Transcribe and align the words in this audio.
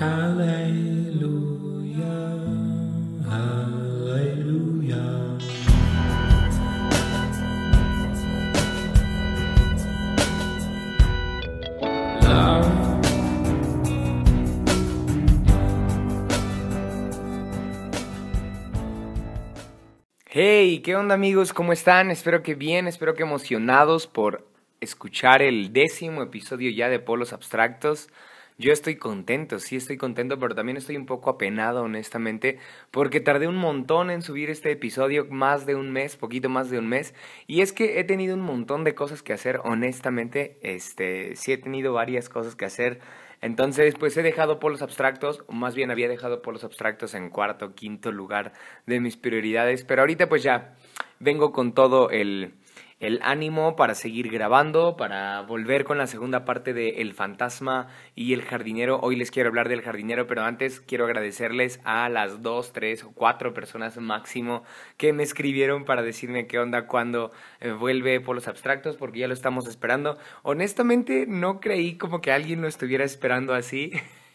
Hey, 0.00 0.04
¿qué 20.84 20.94
onda 20.94 21.16
amigos? 21.16 21.52
¿Cómo 21.52 21.72
están? 21.72 22.12
Espero 22.12 22.44
que 22.44 22.54
bien, 22.54 22.86
espero 22.86 23.14
que 23.14 23.24
emocionados 23.24 24.06
por 24.06 24.46
escuchar 24.80 25.42
el 25.42 25.72
décimo 25.72 26.22
episodio 26.22 26.70
ya 26.70 26.88
de 26.88 27.00
Polos 27.00 27.32
Abstractos. 27.32 28.10
Yo 28.60 28.72
estoy 28.72 28.96
contento, 28.96 29.60
sí 29.60 29.76
estoy 29.76 29.96
contento, 29.96 30.36
pero 30.40 30.52
también 30.56 30.76
estoy 30.76 30.96
un 30.96 31.06
poco 31.06 31.30
apenado, 31.30 31.84
honestamente, 31.84 32.58
porque 32.90 33.20
tardé 33.20 33.46
un 33.46 33.54
montón 33.54 34.10
en 34.10 34.20
subir 34.20 34.50
este 34.50 34.72
episodio, 34.72 35.26
más 35.30 35.64
de 35.64 35.76
un 35.76 35.92
mes, 35.92 36.16
poquito 36.16 36.48
más 36.48 36.68
de 36.68 36.80
un 36.80 36.88
mes, 36.88 37.14
y 37.46 37.60
es 37.60 37.72
que 37.72 38.00
he 38.00 38.04
tenido 38.04 38.34
un 38.34 38.40
montón 38.40 38.82
de 38.82 38.96
cosas 38.96 39.22
que 39.22 39.32
hacer, 39.32 39.60
honestamente, 39.62 40.58
este, 40.62 41.36
sí 41.36 41.52
he 41.52 41.58
tenido 41.58 41.92
varias 41.92 42.28
cosas 42.28 42.56
que 42.56 42.64
hacer 42.64 43.00
entonces, 43.40 43.94
pues 43.96 44.16
he 44.16 44.22
dejado 44.22 44.58
polos 44.58 44.82
abstractos, 44.82 45.44
o 45.46 45.52
más 45.52 45.76
bien 45.76 45.92
había 45.92 46.08
dejado 46.08 46.42
polos 46.42 46.64
abstractos 46.64 47.14
en 47.14 47.30
cuarto, 47.30 47.74
quinto 47.74 48.10
lugar 48.10 48.52
de 48.86 48.98
mis 48.98 49.16
prioridades, 49.16 49.84
pero 49.84 50.02
ahorita 50.02 50.28
pues 50.28 50.42
ya 50.42 50.74
vengo 51.20 51.52
con 51.52 51.72
todo 51.72 52.10
el, 52.10 52.54
el 53.00 53.20
ánimo 53.22 53.76
para 53.76 53.94
seguir 53.94 54.30
grabando, 54.30 54.96
para 54.96 55.42
volver 55.42 55.84
con 55.84 55.98
la 55.98 56.06
segunda 56.06 56.44
parte 56.44 56.74
de 56.74 57.00
El 57.00 57.14
fantasma 57.14 57.88
y 58.16 58.32
el 58.32 58.42
jardinero. 58.42 58.98
Hoy 59.00 59.16
les 59.16 59.30
quiero 59.30 59.48
hablar 59.48 59.68
del 59.68 59.82
jardinero, 59.82 60.26
pero 60.26 60.42
antes 60.42 60.80
quiero 60.80 61.04
agradecerles 61.04 61.80
a 61.84 62.08
las 62.08 62.42
dos, 62.42 62.72
tres 62.72 63.04
o 63.04 63.12
cuatro 63.12 63.54
personas 63.54 63.96
máximo 63.98 64.64
que 64.96 65.12
me 65.12 65.22
escribieron 65.22 65.84
para 65.84 66.02
decirme 66.02 66.46
qué 66.46 66.58
onda 66.58 66.86
cuando 66.86 67.30
eh, 67.60 67.70
vuelve 67.70 68.20
por 68.20 68.34
los 68.34 68.48
abstractos, 68.48 68.96
porque 68.96 69.20
ya 69.20 69.28
lo 69.28 69.34
estamos 69.34 69.68
esperando. 69.68 70.18
Honestamente, 70.42 71.26
no 71.28 71.60
creí 71.60 71.96
como 71.96 72.20
que 72.20 72.32
alguien 72.32 72.62
lo 72.62 72.68
estuviera 72.68 73.04
esperando 73.04 73.54
así. 73.54 73.92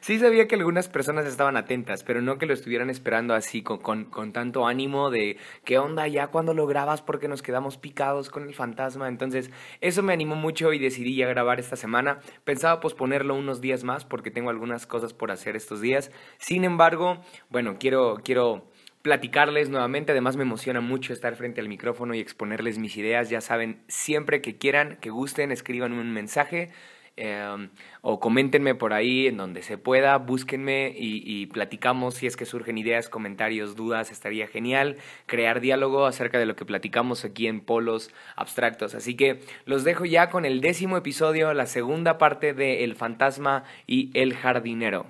Sí 0.00 0.18
sabía 0.18 0.48
que 0.48 0.54
algunas 0.54 0.88
personas 0.88 1.26
estaban 1.26 1.56
atentas, 1.56 2.04
pero 2.04 2.22
no 2.22 2.38
que 2.38 2.46
lo 2.46 2.54
estuvieran 2.54 2.90
esperando 2.90 3.34
así 3.34 3.62
con, 3.62 3.78
con, 3.78 4.04
con 4.06 4.32
tanto 4.32 4.66
ánimo 4.66 5.10
de 5.10 5.36
qué 5.64 5.78
onda 5.78 6.06
ya 6.08 6.28
cuando 6.28 6.54
lo 6.54 6.66
grabas 6.66 7.02
porque 7.02 7.28
nos 7.28 7.42
quedamos 7.42 7.76
picados 7.76 8.30
con 8.30 8.44
el 8.44 8.54
fantasma. 8.54 9.08
Entonces 9.08 9.50
eso 9.80 10.02
me 10.02 10.12
animó 10.12 10.34
mucho 10.34 10.72
y 10.72 10.78
decidí 10.78 11.16
ya 11.16 11.26
grabar 11.26 11.60
esta 11.60 11.76
semana. 11.76 12.20
Pensaba 12.44 12.80
posponerlo 12.80 13.34
unos 13.34 13.60
días 13.60 13.84
más 13.84 14.04
porque 14.04 14.30
tengo 14.30 14.50
algunas 14.50 14.86
cosas 14.86 15.12
por 15.12 15.30
hacer 15.30 15.56
estos 15.56 15.80
días. 15.80 16.10
Sin 16.38 16.64
embargo, 16.64 17.20
bueno, 17.50 17.76
quiero, 17.78 18.16
quiero 18.24 18.70
platicarles 19.02 19.68
nuevamente. 19.68 20.12
Además 20.12 20.36
me 20.36 20.42
emociona 20.42 20.80
mucho 20.80 21.12
estar 21.12 21.36
frente 21.36 21.60
al 21.60 21.68
micrófono 21.68 22.14
y 22.14 22.20
exponerles 22.20 22.78
mis 22.78 22.96
ideas. 22.96 23.28
Ya 23.28 23.40
saben, 23.40 23.82
siempre 23.88 24.40
que 24.40 24.56
quieran, 24.56 24.96
que 25.00 25.10
gusten, 25.10 25.52
escriban 25.52 25.92
un 25.92 26.12
mensaje. 26.12 26.70
Em, 27.16 27.68
o 28.00 28.20
coméntenme 28.20 28.74
por 28.74 28.94
ahí 28.94 29.26
en 29.26 29.36
donde 29.36 29.62
se 29.62 29.76
pueda, 29.76 30.16
búsquenme 30.16 30.94
y, 30.96 31.46
platicamos 31.46 32.14
si 32.14 32.26
es 32.26 32.36
que 32.36 32.46
surgen 32.46 32.78
ideas, 32.78 33.10
comentarios, 33.10 33.76
dudas, 33.76 34.10
estaría 34.10 34.46
genial 34.46 34.96
crear 35.26 35.60
diálogo 35.60 36.06
acerca 36.06 36.38
de 36.38 36.46
lo 36.46 36.56
que 36.56 36.64
platicamos 36.64 37.24
aquí 37.24 37.48
en 37.48 37.60
Polos 37.60 38.10
Abstractos. 38.34 38.94
Así 38.94 39.14
que 39.14 39.40
los 39.66 39.84
dejo 39.84 40.06
ya 40.06 40.30
con 40.30 40.46
el 40.46 40.60
décimo 40.62 40.96
episodio, 40.96 41.52
la 41.52 41.66
segunda 41.66 42.16
parte 42.16 42.54
de 42.54 42.84
El 42.84 42.96
Fantasma 42.96 43.64
y 43.86 44.10
el 44.14 44.34
Jardinero. 44.34 45.06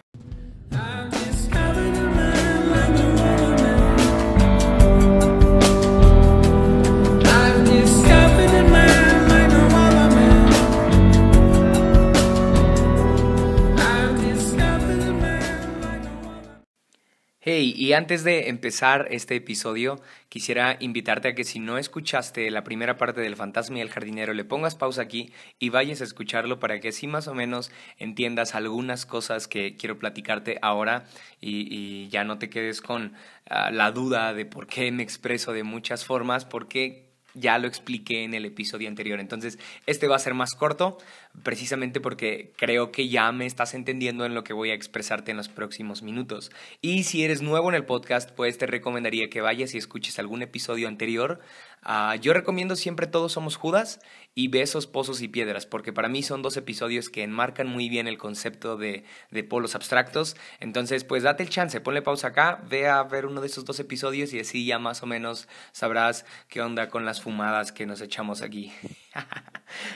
Hey, 17.44 17.74
y 17.76 17.92
antes 17.94 18.22
de 18.22 18.50
empezar 18.50 19.08
este 19.10 19.34
episodio, 19.34 20.00
quisiera 20.28 20.76
invitarte 20.78 21.26
a 21.26 21.34
que 21.34 21.42
si 21.42 21.58
no 21.58 21.76
escuchaste 21.76 22.48
la 22.52 22.62
primera 22.62 22.96
parte 22.96 23.20
del 23.20 23.34
fantasma 23.34 23.78
y 23.78 23.80
el 23.80 23.90
jardinero, 23.90 24.32
le 24.32 24.44
pongas 24.44 24.76
pausa 24.76 25.02
aquí 25.02 25.32
y 25.58 25.70
vayas 25.70 26.00
a 26.00 26.04
escucharlo 26.04 26.60
para 26.60 26.78
que 26.78 26.90
así 26.90 27.08
más 27.08 27.26
o 27.26 27.34
menos 27.34 27.72
entiendas 27.98 28.54
algunas 28.54 29.06
cosas 29.06 29.48
que 29.48 29.76
quiero 29.76 29.98
platicarte 29.98 30.60
ahora 30.62 31.06
y, 31.40 32.08
ya 32.10 32.22
no 32.22 32.38
te 32.38 32.48
quedes 32.48 32.80
con 32.80 33.06
uh, 33.06 33.72
la 33.72 33.90
duda 33.90 34.34
de 34.34 34.46
por 34.46 34.68
qué 34.68 34.92
me 34.92 35.02
expreso 35.02 35.52
de 35.52 35.64
muchas 35.64 36.04
formas, 36.04 36.44
porque 36.44 37.12
ya 37.34 37.58
lo 37.58 37.66
expliqué 37.66 38.22
en 38.22 38.34
el 38.34 38.44
episodio 38.44 38.88
anterior. 38.88 39.18
Entonces, 39.18 39.58
este 39.86 40.06
va 40.06 40.14
a 40.16 40.20
ser 40.20 40.34
más 40.34 40.52
corto, 40.52 40.98
precisamente 41.42 42.00
porque 42.00 42.52
creo 42.56 42.92
que 42.92 43.08
ya 43.08 43.32
me 43.32 43.46
estás 43.46 43.74
entendiendo 43.74 44.24
en 44.26 44.34
lo 44.34 44.44
que 44.44 44.52
voy 44.52 44.70
a 44.70 44.74
expresarte 44.74 45.30
en 45.30 45.36
los 45.36 45.48
próximos 45.48 46.02
minutos. 46.02 46.50
Y 46.80 47.04
si 47.04 47.24
eres 47.24 47.42
nuevo 47.42 47.68
en 47.68 47.74
el 47.74 47.84
podcast, 47.84 48.30
pues 48.30 48.58
te 48.58 48.66
recomendaría 48.66 49.30
que 49.30 49.40
vayas 49.40 49.74
y 49.74 49.78
escuches 49.78 50.18
algún 50.18 50.42
episodio 50.42 50.88
anterior. 50.88 51.40
Uh, 51.84 52.14
yo 52.20 52.32
recomiendo 52.32 52.76
siempre 52.76 53.06
Todos 53.06 53.32
Somos 53.32 53.56
Judas 53.56 54.00
y 54.34 54.48
Besos, 54.48 54.86
Pozos 54.86 55.20
y 55.20 55.28
Piedras, 55.28 55.66
porque 55.66 55.92
para 55.92 56.08
mí 56.08 56.22
son 56.22 56.42
dos 56.42 56.56
episodios 56.56 57.08
que 57.08 57.22
enmarcan 57.22 57.66
muy 57.66 57.88
bien 57.88 58.06
el 58.06 58.18
concepto 58.18 58.76
de, 58.76 59.04
de 59.30 59.42
polos 59.42 59.74
abstractos. 59.74 60.36
Entonces, 60.60 61.02
pues 61.02 61.24
date 61.24 61.42
el 61.42 61.48
chance, 61.48 61.80
ponle 61.80 62.02
pausa 62.02 62.28
acá, 62.28 62.62
ve 62.68 62.86
a 62.88 63.02
ver 63.02 63.26
uno 63.26 63.40
de 63.40 63.48
esos 63.48 63.64
dos 63.64 63.80
episodios 63.80 64.32
y 64.32 64.38
así 64.38 64.64
ya 64.64 64.78
más 64.78 65.02
o 65.02 65.06
menos 65.06 65.48
sabrás 65.72 66.24
qué 66.48 66.60
onda 66.60 66.88
con 66.88 67.04
las 67.04 67.20
fumadas 67.20 67.72
que 67.72 67.86
nos 67.86 68.00
echamos 68.00 68.42
aquí. 68.42 68.72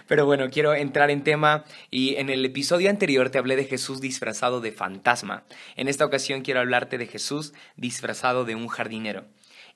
Pero 0.06 0.27
bueno, 0.27 0.50
quiero 0.50 0.75
entrar 0.75 1.10
en 1.10 1.25
tema 1.25 1.65
y 1.91 2.16
en 2.16 2.31
el 2.31 2.44
episodio 2.44 2.91
anterior 2.91 3.31
te 3.31 3.38
hablé 3.38 3.56
de 3.56 3.65
Jesús 3.65 4.00
disfrazado 4.00 4.60
de 4.60 4.72
fantasma. 4.72 5.44
En 5.77 5.88
esta 5.88 6.04
ocasión 6.04 6.43
quiero 6.43 6.60
hablarte 6.60 6.99
de 6.99 7.06
Jesús 7.06 7.53
disfrazado 7.77 8.44
de 8.44 8.54
un 8.54 8.69
jardinero. 8.69 9.25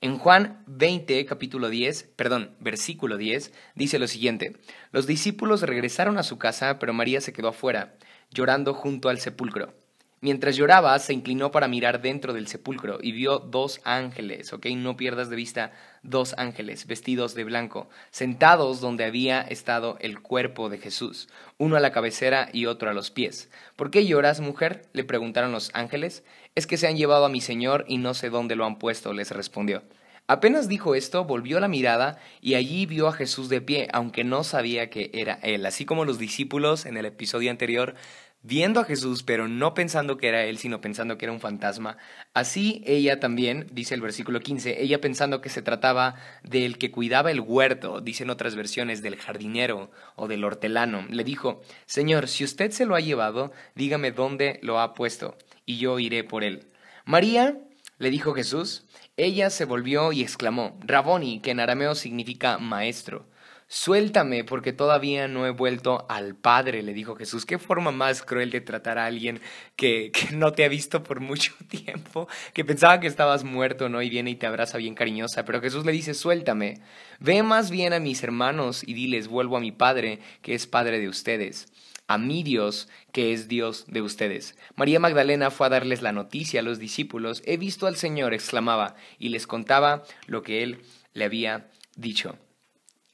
En 0.02 0.16
Juan 0.16 0.62
20, 0.66 1.26
capítulo 1.26 1.68
10, 1.68 2.04
perdón, 2.16 2.56
versículo 2.58 3.18
10, 3.18 3.52
dice 3.74 3.98
lo 3.98 4.06
siguiente: 4.06 4.56
Los 4.92 5.06
discípulos 5.06 5.60
regresaron 5.62 6.16
a 6.16 6.22
su 6.22 6.38
casa, 6.38 6.78
pero 6.78 6.94
María 6.94 7.20
se 7.20 7.34
quedó 7.34 7.48
afuera, 7.48 7.96
llorando 8.30 8.72
junto 8.72 9.10
al 9.10 9.20
sepulcro. 9.20 9.74
Mientras 10.22 10.54
lloraba, 10.54 10.98
se 10.98 11.14
inclinó 11.14 11.50
para 11.50 11.66
mirar 11.66 12.02
dentro 12.02 12.34
del 12.34 12.46
sepulcro 12.46 12.98
y 13.00 13.12
vio 13.12 13.38
dos 13.38 13.80
ángeles, 13.84 14.52
¿ok? 14.52 14.66
No 14.76 14.94
pierdas 14.94 15.30
de 15.30 15.36
vista 15.36 15.72
dos 16.02 16.34
ángeles 16.36 16.86
vestidos 16.86 17.34
de 17.34 17.44
blanco, 17.44 17.88
sentados 18.10 18.82
donde 18.82 19.04
había 19.04 19.40
estado 19.40 19.96
el 20.00 20.20
cuerpo 20.20 20.68
de 20.68 20.76
Jesús, 20.76 21.30
uno 21.56 21.76
a 21.76 21.80
la 21.80 21.92
cabecera 21.92 22.50
y 22.52 22.66
otro 22.66 22.90
a 22.90 22.92
los 22.92 23.10
pies. 23.10 23.48
¿Por 23.76 23.90
qué 23.90 24.04
lloras, 24.04 24.40
mujer? 24.40 24.82
le 24.92 25.04
preguntaron 25.04 25.52
los 25.52 25.70
ángeles. 25.72 26.22
Es 26.54 26.66
que 26.66 26.76
se 26.76 26.86
han 26.86 26.98
llevado 26.98 27.24
a 27.24 27.30
mi 27.30 27.40
Señor 27.40 27.86
y 27.88 27.96
no 27.96 28.12
sé 28.12 28.28
dónde 28.28 28.56
lo 28.56 28.66
han 28.66 28.78
puesto, 28.78 29.14
les 29.14 29.30
respondió. 29.30 29.82
Apenas 30.30 30.68
dijo 30.68 30.94
esto, 30.94 31.24
volvió 31.24 31.58
la 31.58 31.66
mirada 31.66 32.18
y 32.40 32.54
allí 32.54 32.86
vio 32.86 33.08
a 33.08 33.12
Jesús 33.12 33.48
de 33.48 33.60
pie, 33.60 33.88
aunque 33.92 34.22
no 34.22 34.44
sabía 34.44 34.88
que 34.88 35.10
era 35.12 35.40
él. 35.42 35.66
Así 35.66 35.84
como 35.84 36.04
los 36.04 36.20
discípulos 36.20 36.86
en 36.86 36.96
el 36.96 37.06
episodio 37.06 37.50
anterior, 37.50 37.96
viendo 38.42 38.80
a 38.80 38.84
Jesús, 38.84 39.22
pero 39.22 39.48
no 39.48 39.74
pensando 39.74 40.16
que 40.16 40.28
era 40.28 40.44
él, 40.44 40.58
sino 40.58 40.80
pensando 40.80 41.18
que 41.18 41.26
era 41.26 41.32
un 41.32 41.40
fantasma. 41.40 41.98
Así 42.32 42.82
ella 42.86 43.20
también, 43.20 43.66
dice 43.72 43.94
el 43.94 44.00
versículo 44.00 44.40
15, 44.40 44.82
ella 44.82 45.00
pensando 45.00 45.40
que 45.40 45.48
se 45.48 45.62
trataba 45.62 46.16
del 46.42 46.78
que 46.78 46.90
cuidaba 46.90 47.30
el 47.30 47.40
huerto, 47.40 48.00
dicen 48.00 48.30
otras 48.30 48.54
versiones, 48.54 49.02
del 49.02 49.16
jardinero 49.16 49.90
o 50.16 50.28
del 50.28 50.44
hortelano, 50.44 51.06
le 51.10 51.24
dijo, 51.24 51.62
Señor, 51.86 52.28
si 52.28 52.44
usted 52.44 52.70
se 52.70 52.86
lo 52.86 52.94
ha 52.94 53.00
llevado, 53.00 53.52
dígame 53.74 54.12
dónde 54.12 54.58
lo 54.62 54.80
ha 54.80 54.94
puesto 54.94 55.36
y 55.66 55.78
yo 55.78 55.98
iré 55.98 56.24
por 56.24 56.44
él. 56.44 56.66
María, 57.04 57.58
le 57.98 58.10
dijo 58.10 58.32
Jesús, 58.32 58.84
ella 59.16 59.50
se 59.50 59.66
volvió 59.66 60.12
y 60.12 60.22
exclamó, 60.22 60.78
Raboni, 60.80 61.40
que 61.40 61.50
en 61.50 61.60
arameo 61.60 61.94
significa 61.94 62.58
maestro. 62.58 63.26
Suéltame, 63.72 64.42
porque 64.42 64.72
todavía 64.72 65.28
no 65.28 65.46
he 65.46 65.50
vuelto 65.50 66.04
al 66.08 66.34
Padre, 66.34 66.82
le 66.82 66.92
dijo 66.92 67.14
Jesús. 67.14 67.46
Qué 67.46 67.56
forma 67.56 67.92
más 67.92 68.20
cruel 68.20 68.50
de 68.50 68.60
tratar 68.60 68.98
a 68.98 69.06
alguien 69.06 69.40
que, 69.76 70.10
que, 70.10 70.34
no 70.34 70.50
te 70.50 70.64
ha 70.64 70.68
visto 70.68 71.04
por 71.04 71.20
mucho 71.20 71.54
tiempo, 71.68 72.26
que 72.52 72.64
pensaba 72.64 72.98
que 72.98 73.06
estabas 73.06 73.44
muerto, 73.44 73.88
¿no? 73.88 74.02
Y 74.02 74.10
viene 74.10 74.30
y 74.30 74.34
te 74.34 74.48
abraza 74.48 74.76
bien 74.76 74.96
cariñosa. 74.96 75.44
Pero 75.44 75.60
Jesús 75.60 75.86
le 75.86 75.92
dice, 75.92 76.14
suéltame. 76.14 76.80
Ve 77.20 77.44
más 77.44 77.70
bien 77.70 77.92
a 77.92 78.00
mis 78.00 78.24
hermanos 78.24 78.82
y 78.84 78.94
diles, 78.94 79.28
vuelvo 79.28 79.56
a 79.56 79.60
mi 79.60 79.70
Padre, 79.70 80.18
que 80.42 80.54
es 80.54 80.66
Padre 80.66 80.98
de 80.98 81.08
ustedes 81.08 81.68
a 82.08 82.18
mi 82.18 82.42
Dios, 82.42 82.88
que 83.12 83.32
es 83.32 83.46
Dios 83.46 83.84
de 83.86 84.02
ustedes. 84.02 84.56
María 84.74 84.98
Magdalena 84.98 85.52
fue 85.52 85.68
a 85.68 85.70
darles 85.70 86.02
la 86.02 86.10
noticia 86.10 86.58
a 86.58 86.64
los 86.64 86.80
discípulos. 86.80 87.40
He 87.46 87.56
visto 87.56 87.86
al 87.86 87.94
Señor, 87.94 88.34
exclamaba, 88.34 88.96
y 89.20 89.28
les 89.28 89.46
contaba 89.46 90.02
lo 90.26 90.42
que 90.42 90.64
él 90.64 90.82
le 91.12 91.24
había 91.24 91.70
dicho. 91.94 92.36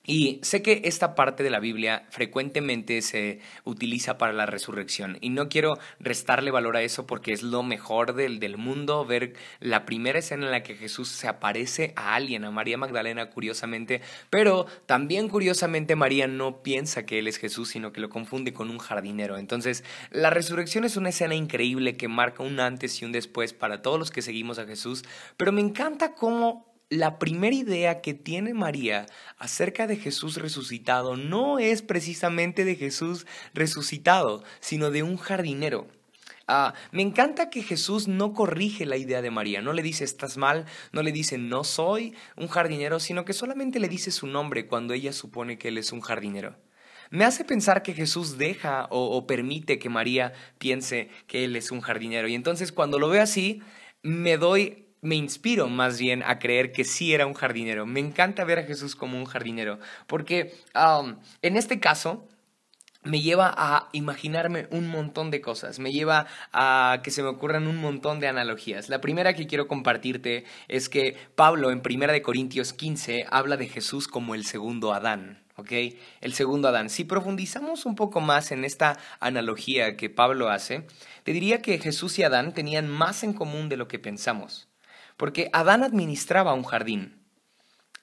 Y 0.06 0.38
sé 0.42 0.62
que 0.62 0.82
esta 0.84 1.14
parte 1.14 1.42
de 1.42 1.50
la 1.50 1.60
Biblia 1.60 2.06
frecuentemente 2.10 3.02
se 3.02 3.40
utiliza 3.64 4.18
para 4.18 4.32
la 4.32 4.46
resurrección 4.46 5.18
y 5.20 5.30
no 5.30 5.48
quiero 5.48 5.78
restarle 5.98 6.50
valor 6.50 6.76
a 6.76 6.82
eso 6.82 7.06
porque 7.06 7.32
es 7.32 7.42
lo 7.42 7.62
mejor 7.62 8.14
del, 8.14 8.38
del, 8.38 8.56
mundo 8.56 9.04
ver 9.04 9.34
la 9.60 9.84
primera 9.84 10.20
escena 10.20 10.46
en 10.46 10.52
la 10.52 10.62
que 10.62 10.76
Jesús 10.76 11.08
se 11.08 11.28
aparece 11.28 11.92
a 11.96 12.14
alguien, 12.14 12.44
a 12.44 12.50
María 12.50 12.78
Magdalena 12.78 13.30
curiosamente, 13.30 14.00
pero 14.30 14.66
también 14.86 15.28
curiosamente 15.28 15.96
María 15.96 16.26
no 16.28 16.62
piensa 16.62 17.04
que 17.04 17.18
Él 17.18 17.26
es 17.26 17.38
Jesús, 17.38 17.70
sino 17.70 17.92
que 17.92 18.00
lo 18.00 18.08
confunde 18.08 18.52
con 18.52 18.70
un 18.70 18.78
jardinero. 18.78 19.36
Entonces, 19.36 19.84
la 20.10 20.30
resurrección 20.30 20.84
es 20.84 20.96
una 20.96 21.08
escena 21.10 21.34
increíble 21.34 21.96
que 21.96 22.08
marca 22.08 22.42
un 22.42 22.60
antes 22.60 23.02
y 23.02 23.04
un 23.04 23.12
después 23.12 23.52
para 23.52 23.82
todos 23.82 23.98
los 23.98 24.10
que 24.10 24.22
seguimos 24.22 24.58
a 24.58 24.66
Jesús, 24.66 25.04
pero 25.36 25.52
me 25.52 25.60
encanta 25.60 26.14
cómo 26.14 26.75
la 26.88 27.18
primera 27.18 27.54
idea 27.54 28.00
que 28.00 28.14
tiene 28.14 28.54
María 28.54 29.06
acerca 29.38 29.86
de 29.86 29.96
Jesús 29.96 30.36
resucitado 30.36 31.16
no 31.16 31.58
es 31.58 31.82
precisamente 31.82 32.64
de 32.64 32.76
Jesús 32.76 33.26
resucitado, 33.54 34.44
sino 34.60 34.90
de 34.90 35.02
un 35.02 35.16
jardinero. 35.16 35.88
Ah, 36.48 36.74
me 36.92 37.02
encanta 37.02 37.50
que 37.50 37.64
Jesús 37.64 38.06
no 38.06 38.32
corrige 38.32 38.86
la 38.86 38.96
idea 38.96 39.20
de 39.20 39.32
María, 39.32 39.62
no 39.62 39.72
le 39.72 39.82
dice 39.82 40.04
estás 40.04 40.36
mal, 40.36 40.66
no 40.92 41.02
le 41.02 41.10
dice 41.10 41.38
no 41.38 41.64
soy 41.64 42.14
un 42.36 42.46
jardinero, 42.46 43.00
sino 43.00 43.24
que 43.24 43.32
solamente 43.32 43.80
le 43.80 43.88
dice 43.88 44.12
su 44.12 44.28
nombre 44.28 44.68
cuando 44.68 44.94
ella 44.94 45.12
supone 45.12 45.58
que 45.58 45.68
él 45.68 45.78
es 45.78 45.90
un 45.90 46.00
jardinero. 46.00 46.56
Me 47.10 47.24
hace 47.24 47.44
pensar 47.44 47.82
que 47.82 47.94
Jesús 47.94 48.38
deja 48.38 48.86
o, 48.90 49.16
o 49.16 49.26
permite 49.26 49.80
que 49.80 49.88
María 49.88 50.34
piense 50.58 51.08
que 51.26 51.44
él 51.44 51.56
es 51.56 51.72
un 51.72 51.80
jardinero. 51.80 52.28
Y 52.28 52.34
entonces 52.34 52.72
cuando 52.72 52.98
lo 52.98 53.08
veo 53.08 53.22
así, 53.22 53.62
me 54.02 54.36
doy 54.38 54.85
me 55.06 55.14
inspiro 55.14 55.68
más 55.68 56.00
bien 56.00 56.24
a 56.24 56.40
creer 56.40 56.72
que 56.72 56.84
sí 56.84 57.14
era 57.14 57.26
un 57.26 57.34
jardinero. 57.34 57.86
Me 57.86 58.00
encanta 58.00 58.44
ver 58.44 58.58
a 58.58 58.64
Jesús 58.64 58.96
como 58.96 59.16
un 59.16 59.24
jardinero, 59.24 59.78
porque 60.08 60.54
um, 60.74 61.16
en 61.42 61.56
este 61.56 61.78
caso 61.78 62.28
me 63.04 63.22
lleva 63.22 63.54
a 63.56 63.88
imaginarme 63.92 64.66
un 64.72 64.88
montón 64.88 65.30
de 65.30 65.40
cosas, 65.40 65.78
me 65.78 65.92
lleva 65.92 66.26
a 66.52 67.02
que 67.04 67.12
se 67.12 67.22
me 67.22 67.28
ocurran 67.28 67.68
un 67.68 67.76
montón 67.76 68.18
de 68.18 68.26
analogías. 68.26 68.88
La 68.88 69.00
primera 69.00 69.34
que 69.34 69.46
quiero 69.46 69.68
compartirte 69.68 70.44
es 70.66 70.88
que 70.88 71.16
Pablo 71.36 71.70
en 71.70 71.82
1 71.88 72.22
Corintios 72.24 72.72
15 72.72 73.26
habla 73.30 73.56
de 73.56 73.68
Jesús 73.68 74.08
como 74.08 74.34
el 74.34 74.44
segundo 74.44 74.92
Adán. 74.92 75.44
¿ok? 75.54 75.70
El 76.20 76.34
segundo 76.34 76.66
Adán. 76.66 76.90
Si 76.90 77.04
profundizamos 77.04 77.86
un 77.86 77.94
poco 77.94 78.20
más 78.20 78.50
en 78.50 78.64
esta 78.64 78.98
analogía 79.20 79.96
que 79.96 80.10
Pablo 80.10 80.50
hace, 80.50 80.84
te 81.22 81.32
diría 81.32 81.62
que 81.62 81.78
Jesús 81.78 82.18
y 82.18 82.24
Adán 82.24 82.54
tenían 82.54 82.88
más 82.88 83.22
en 83.22 83.32
común 83.34 83.68
de 83.68 83.76
lo 83.76 83.86
que 83.86 84.00
pensamos. 84.00 84.68
Porque 85.16 85.50
Adán 85.52 85.82
administraba 85.82 86.54
un 86.54 86.64
jardín. 86.64 87.22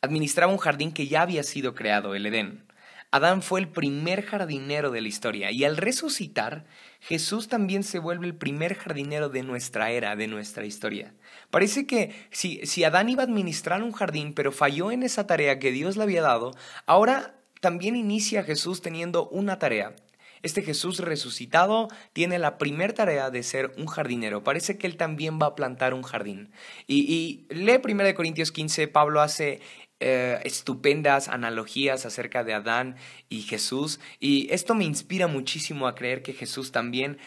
Administraba 0.02 0.52
un 0.52 0.58
jardín 0.58 0.92
que 0.92 1.08
ya 1.08 1.22
había 1.22 1.44
sido 1.44 1.76
creado, 1.76 2.16
el 2.16 2.26
Edén. 2.26 2.66
Adán 3.14 3.44
fue 3.44 3.60
el 3.60 3.68
primer 3.68 4.24
jardinero 4.24 4.90
de 4.90 5.02
la 5.02 5.08
historia 5.08 5.52
y 5.52 5.66
al 5.66 5.78
resucitar, 5.78 6.66
Jesús 7.00 7.48
también 7.48 7.84
se 7.84 8.00
vuelve 8.00 8.26
el 8.26 8.34
primer 8.34 8.74
jardinero 8.74 9.30
de 9.30 9.44
nuestra 9.44 9.92
era, 9.92 10.16
de 10.16 10.26
nuestra 10.26 10.66
historia. 10.66 11.14
Parece 11.52 11.86
que 11.86 12.28
si, 12.32 12.66
si 12.66 12.84
Adán 12.84 13.10
iba 13.10 13.22
a 13.22 13.28
administrar 13.28 13.84
un 13.84 13.92
jardín, 13.92 14.34
pero 14.34 14.52
falló 14.52 14.92
en 14.92 15.04
esa 15.04 15.28
tarea 15.28 15.60
que 15.60 15.72
Dios 15.72 15.96
le 15.96 16.02
había 16.02 16.24
dado, 16.24 16.56
ahora 16.88 17.36
también 17.62 17.96
inicia 17.96 18.44
Jesús 18.44 18.82
teniendo 18.82 19.30
una 19.30 19.60
tarea, 19.60 19.96
este 20.44 20.62
Jesús 20.62 21.00
resucitado 21.00 21.88
tiene 22.14 22.38
la 22.38 22.58
primera 22.58 22.94
tarea 22.94 23.32
de 23.32 23.44
ser 23.44 23.74
un 23.78 23.88
jardinero. 23.88 24.44
Parece 24.44 24.78
que 24.78 24.88
él 24.88 24.98
también 24.98 25.40
va 25.42 25.48
a 25.48 25.56
plantar 25.56 25.94
un 25.94 26.04
jardín. 26.04 26.52
Y, 26.86 27.12
y 27.12 27.54
lee 27.54 27.82
1 27.84 28.14
Corintios 28.14 28.52
15, 28.52 28.88
Pablo 28.90 29.22
hace 29.22 29.62
eh, 30.06 30.42
estupendas 30.44 31.30
analogías 31.30 32.06
acerca 32.06 32.44
de 32.44 32.54
Adán 32.54 32.98
y 33.30 33.44
Jesús. 33.44 34.02
Y 34.20 34.52
esto 34.52 34.76
me 34.76 34.84
inspira 34.84 35.28
muchísimo 35.28 35.88
a 35.88 35.96
creer 35.96 36.24
que 36.24 36.34
Jesús 36.34 36.74
también 36.74 37.20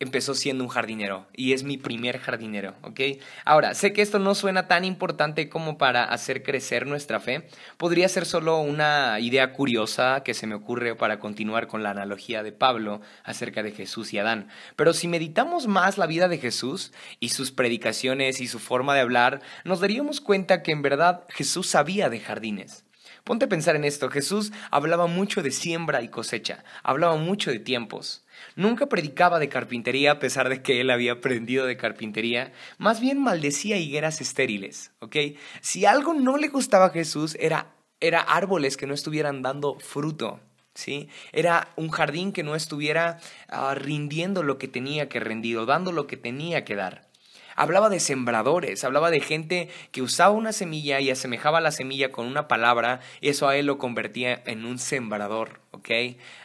empezó 0.00 0.34
siendo 0.34 0.64
un 0.64 0.70
jardinero 0.70 1.26
y 1.36 1.52
es 1.52 1.62
mi 1.62 1.76
primer 1.76 2.18
jardinero, 2.18 2.74
¿ok? 2.82 3.00
Ahora, 3.44 3.74
sé 3.74 3.92
que 3.92 4.00
esto 4.02 4.18
no 4.18 4.34
suena 4.34 4.66
tan 4.66 4.84
importante 4.84 5.50
como 5.50 5.78
para 5.78 6.04
hacer 6.04 6.42
crecer 6.42 6.86
nuestra 6.86 7.20
fe. 7.20 7.46
Podría 7.76 8.08
ser 8.08 8.24
solo 8.24 8.58
una 8.58 9.20
idea 9.20 9.52
curiosa 9.52 10.22
que 10.24 10.34
se 10.34 10.46
me 10.46 10.54
ocurre 10.54 10.96
para 10.96 11.20
continuar 11.20 11.66
con 11.66 11.82
la 11.82 11.90
analogía 11.90 12.42
de 12.42 12.52
Pablo 12.52 13.02
acerca 13.24 13.62
de 13.62 13.72
Jesús 13.72 14.12
y 14.14 14.18
Adán. 14.18 14.48
Pero 14.74 14.94
si 14.94 15.06
meditamos 15.06 15.66
más 15.66 15.98
la 15.98 16.06
vida 16.06 16.28
de 16.28 16.38
Jesús 16.38 16.92
y 17.20 17.28
sus 17.28 17.52
predicaciones 17.52 18.40
y 18.40 18.48
su 18.48 18.58
forma 18.58 18.94
de 18.94 19.00
hablar, 19.00 19.42
nos 19.64 19.80
daríamos 19.80 20.22
cuenta 20.22 20.62
que 20.62 20.72
en 20.72 20.80
verdad 20.80 21.24
Jesús 21.28 21.66
sabía 21.66 22.08
de 22.08 22.20
jardines. 22.20 22.84
Ponte 23.24 23.44
a 23.44 23.48
pensar 23.48 23.76
en 23.76 23.84
esto, 23.84 24.08
Jesús 24.08 24.52
hablaba 24.70 25.06
mucho 25.06 25.42
de 25.42 25.50
siembra 25.50 26.02
y 26.02 26.08
cosecha, 26.08 26.64
hablaba 26.82 27.16
mucho 27.16 27.50
de 27.50 27.58
tiempos. 27.58 28.24
Nunca 28.56 28.86
predicaba 28.86 29.38
de 29.38 29.48
carpintería 29.48 30.12
a 30.12 30.18
pesar 30.18 30.48
de 30.48 30.62
que 30.62 30.80
él 30.80 30.90
había 30.90 31.12
aprendido 31.12 31.66
de 31.66 31.76
carpintería, 31.76 32.52
más 32.78 33.00
bien 33.00 33.22
maldecía 33.22 33.76
higueras 33.76 34.20
estériles, 34.20 34.92
¿ok? 35.00 35.16
Si 35.60 35.84
algo 35.84 36.14
no 36.14 36.36
le 36.36 36.48
gustaba 36.48 36.86
a 36.86 36.90
Jesús 36.90 37.36
era, 37.38 37.74
era 38.00 38.20
árboles 38.20 38.76
que 38.76 38.86
no 38.86 38.94
estuvieran 38.94 39.42
dando 39.42 39.78
fruto, 39.78 40.40
¿sí? 40.74 41.08
Era 41.32 41.68
un 41.76 41.90
jardín 41.90 42.32
que 42.32 42.42
no 42.42 42.54
estuviera 42.54 43.18
ah, 43.48 43.74
rindiendo 43.74 44.42
lo 44.42 44.58
que 44.58 44.68
tenía 44.68 45.08
que 45.08 45.20
rendir 45.20 45.58
o 45.58 45.66
dando 45.66 45.92
lo 45.92 46.06
que 46.06 46.16
tenía 46.16 46.64
que 46.64 46.76
dar. 46.76 47.09
Hablaba 47.56 47.88
de 47.88 48.00
sembradores, 48.00 48.84
hablaba 48.84 49.10
de 49.10 49.20
gente 49.20 49.68
que 49.92 50.02
usaba 50.02 50.30
una 50.30 50.52
semilla 50.52 51.00
y 51.00 51.10
asemejaba 51.10 51.60
la 51.60 51.70
semilla 51.70 52.12
con 52.12 52.26
una 52.26 52.48
palabra, 52.48 53.00
y 53.20 53.28
eso 53.28 53.48
a 53.48 53.56
él 53.56 53.66
lo 53.66 53.78
convertía 53.78 54.42
en 54.46 54.64
un 54.64 54.78
sembrador, 54.78 55.60
¿ok? 55.70 55.90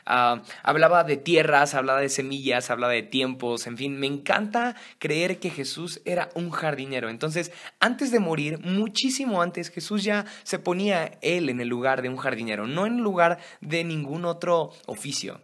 Ah, 0.06 0.42
hablaba 0.64 1.04
de 1.04 1.18
tierras, 1.18 1.74
hablaba 1.74 2.02
de 2.02 2.10
semillas, 2.10 2.70
hablaba 2.70 2.94
de 2.94 3.04
tiempos, 3.04 3.68
en 3.68 3.78
fin, 3.78 4.00
me 4.00 4.08
encanta 4.08 4.76
creer 5.00 5.40
que 5.40 5.50
Jesús 5.50 6.02
era 6.06 6.30
un 6.36 6.52
jardinero. 6.52 7.10
Entonces, 7.10 7.52
antes 7.80 8.12
de 8.12 8.20
morir, 8.20 8.60
muchísimo 8.60 9.42
antes, 9.42 9.70
Jesús 9.70 10.04
ya 10.04 10.26
se 10.44 10.60
ponía 10.60 11.18
él 11.22 11.50
en 11.50 11.60
el 11.60 11.68
lugar 11.68 12.02
de 12.02 12.10
un 12.10 12.18
jardinero, 12.18 12.68
no 12.68 12.86
en 12.86 12.98
lugar 12.98 13.40
de 13.62 13.84
ningún 13.84 14.26
otro 14.26 14.72
oficio. 14.86 15.42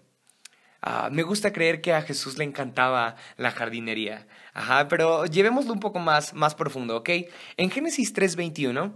Ah, 0.81 1.09
me 1.11 1.23
gusta 1.23 1.53
creer 1.53 1.81
que 1.81 1.93
a 1.93 2.01
Jesús 2.01 2.37
le 2.37 2.43
encantaba 2.43 3.15
la 3.37 3.51
jardinería. 3.51 4.27
Ajá, 4.53 4.87
pero 4.87 5.25
llevémoslo 5.25 5.73
un 5.73 5.79
poco 5.79 5.99
más, 5.99 6.33
más 6.33 6.55
profundo, 6.55 6.97
¿ok? 6.97 7.09
En 7.57 7.69
Génesis 7.69 8.13
3:21, 8.13 8.93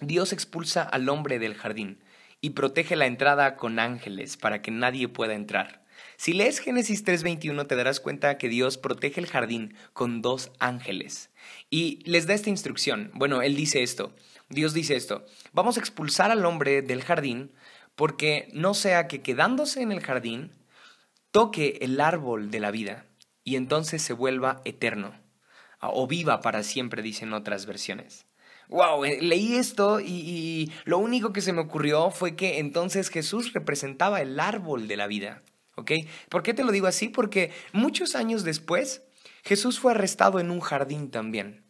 Dios 0.00 0.32
expulsa 0.32 0.82
al 0.82 1.08
hombre 1.08 1.38
del 1.38 1.54
jardín 1.54 1.98
y 2.40 2.50
protege 2.50 2.94
la 2.94 3.06
entrada 3.06 3.56
con 3.56 3.78
ángeles 3.78 4.36
para 4.36 4.62
que 4.62 4.70
nadie 4.70 5.08
pueda 5.08 5.34
entrar. 5.34 5.80
Si 6.16 6.32
lees 6.32 6.60
Génesis 6.60 7.04
3:21 7.04 7.66
te 7.66 7.76
darás 7.76 7.98
cuenta 7.98 8.38
que 8.38 8.48
Dios 8.48 8.78
protege 8.78 9.20
el 9.20 9.26
jardín 9.26 9.74
con 9.92 10.22
dos 10.22 10.52
ángeles. 10.58 11.30
Y 11.70 12.02
les 12.04 12.26
da 12.26 12.34
esta 12.34 12.50
instrucción. 12.50 13.10
Bueno, 13.14 13.42
él 13.42 13.56
dice 13.56 13.82
esto. 13.82 14.14
Dios 14.48 14.74
dice 14.74 14.96
esto. 14.96 15.24
Vamos 15.52 15.76
a 15.76 15.80
expulsar 15.80 16.30
al 16.30 16.44
hombre 16.44 16.82
del 16.82 17.02
jardín 17.02 17.52
porque 17.96 18.48
no 18.52 18.74
sea 18.74 19.08
que 19.08 19.22
quedándose 19.22 19.82
en 19.82 19.92
el 19.92 20.00
jardín 20.00 20.52
toque 21.30 21.78
el 21.82 22.00
árbol 22.00 22.50
de 22.50 22.60
la 22.60 22.70
vida 22.70 23.06
y 23.44 23.56
entonces 23.56 24.02
se 24.02 24.12
vuelva 24.12 24.60
eterno 24.64 25.14
o 25.80 26.06
viva 26.06 26.40
para 26.40 26.62
siempre, 26.62 27.02
dicen 27.02 27.32
otras 27.32 27.66
versiones. 27.66 28.26
Wow, 28.68 29.04
eh, 29.04 29.18
leí 29.20 29.56
esto 29.56 30.00
y, 30.00 30.70
lo 30.84 30.98
único 30.98 31.32
que 31.32 31.40
se 31.40 31.52
me 31.52 31.60
ocurrió 31.60 32.10
fue 32.10 32.36
que 32.36 32.58
entonces 32.58 33.08
Jesús 33.08 33.52
representaba 33.52 34.20
el 34.20 34.38
árbol 34.38 34.86
de 34.86 34.96
la 34.96 35.06
vida. 35.06 35.42
¿Ok? 35.76 35.92
¿Por 36.28 36.42
qué 36.42 36.54
te 36.54 36.62
lo 36.62 36.72
digo 36.72 36.86
así? 36.86 37.08
Porque 37.08 37.52
muchos 37.72 38.14
años 38.14 38.44
después 38.44 39.02
Jesús 39.42 39.80
fue 39.80 39.92
arrestado 39.92 40.38
en 40.38 40.50
un 40.50 40.60
jardín 40.60 41.10
también. 41.10 41.64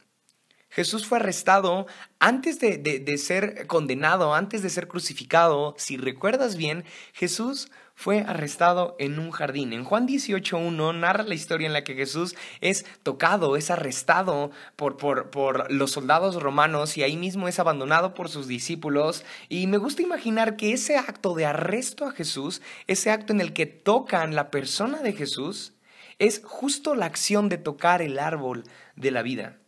Jesús 0.70 1.04
fue 1.04 1.18
arrestado 1.18 1.86
antes 2.20 2.60
de, 2.60 2.78
de, 2.78 3.18
ser 3.18 3.66
condenado, 3.66 4.34
antes 4.34 4.62
de 4.62 4.70
ser 4.70 4.86
crucificado. 4.86 5.74
Si 5.76 5.96
recuerdas 5.96 6.56
bien, 6.56 6.84
Jesús 7.12 7.70
fue 7.96 8.20
arrestado 8.20 8.94
en 9.00 9.18
un 9.18 9.32
jardín. 9.32 9.72
En 9.72 9.82
Juan 9.82 10.06
18.1 10.06 10.94
narra 10.94 11.24
la 11.24 11.34
historia 11.34 11.66
en 11.66 11.72
la 11.72 11.82
que 11.82 11.96
Jesús 11.96 12.36
es 12.60 12.86
tocado, 13.02 13.56
es 13.56 13.70
arrestado 13.70 14.52
por, 14.76 14.96
por, 14.96 15.30
por, 15.30 15.70
los 15.72 15.90
soldados 15.90 16.40
romanos 16.40 16.96
y 16.96 17.02
ahí 17.02 17.16
mismo 17.16 17.48
es 17.48 17.58
abandonado 17.58 18.14
por 18.14 18.28
sus 18.28 18.46
discípulos. 18.46 19.24
Y 19.48 19.66
me 19.66 19.76
gusta 19.76 20.02
imaginar 20.02 20.56
que 20.56 20.72
ese 20.72 20.96
acto 20.96 21.34
de 21.34 21.46
arresto 21.46 22.06
a 22.06 22.12
Jesús, 22.12 22.62
ese 22.86 23.10
acto 23.10 23.32
en 23.32 23.40
el 23.40 23.52
que 23.52 23.66
tocan 23.66 24.36
la 24.36 24.50
persona 24.50 25.02
de 25.02 25.12
Jesús, 25.14 25.74
es 26.20 26.42
justo 26.44 26.94
la 26.94 27.06
acción 27.06 27.48
de 27.48 27.58
tocar 27.58 28.02
el 28.02 28.20
árbol 28.20 28.64
de 28.94 29.10
la 29.10 29.22
vida. 29.22 29.58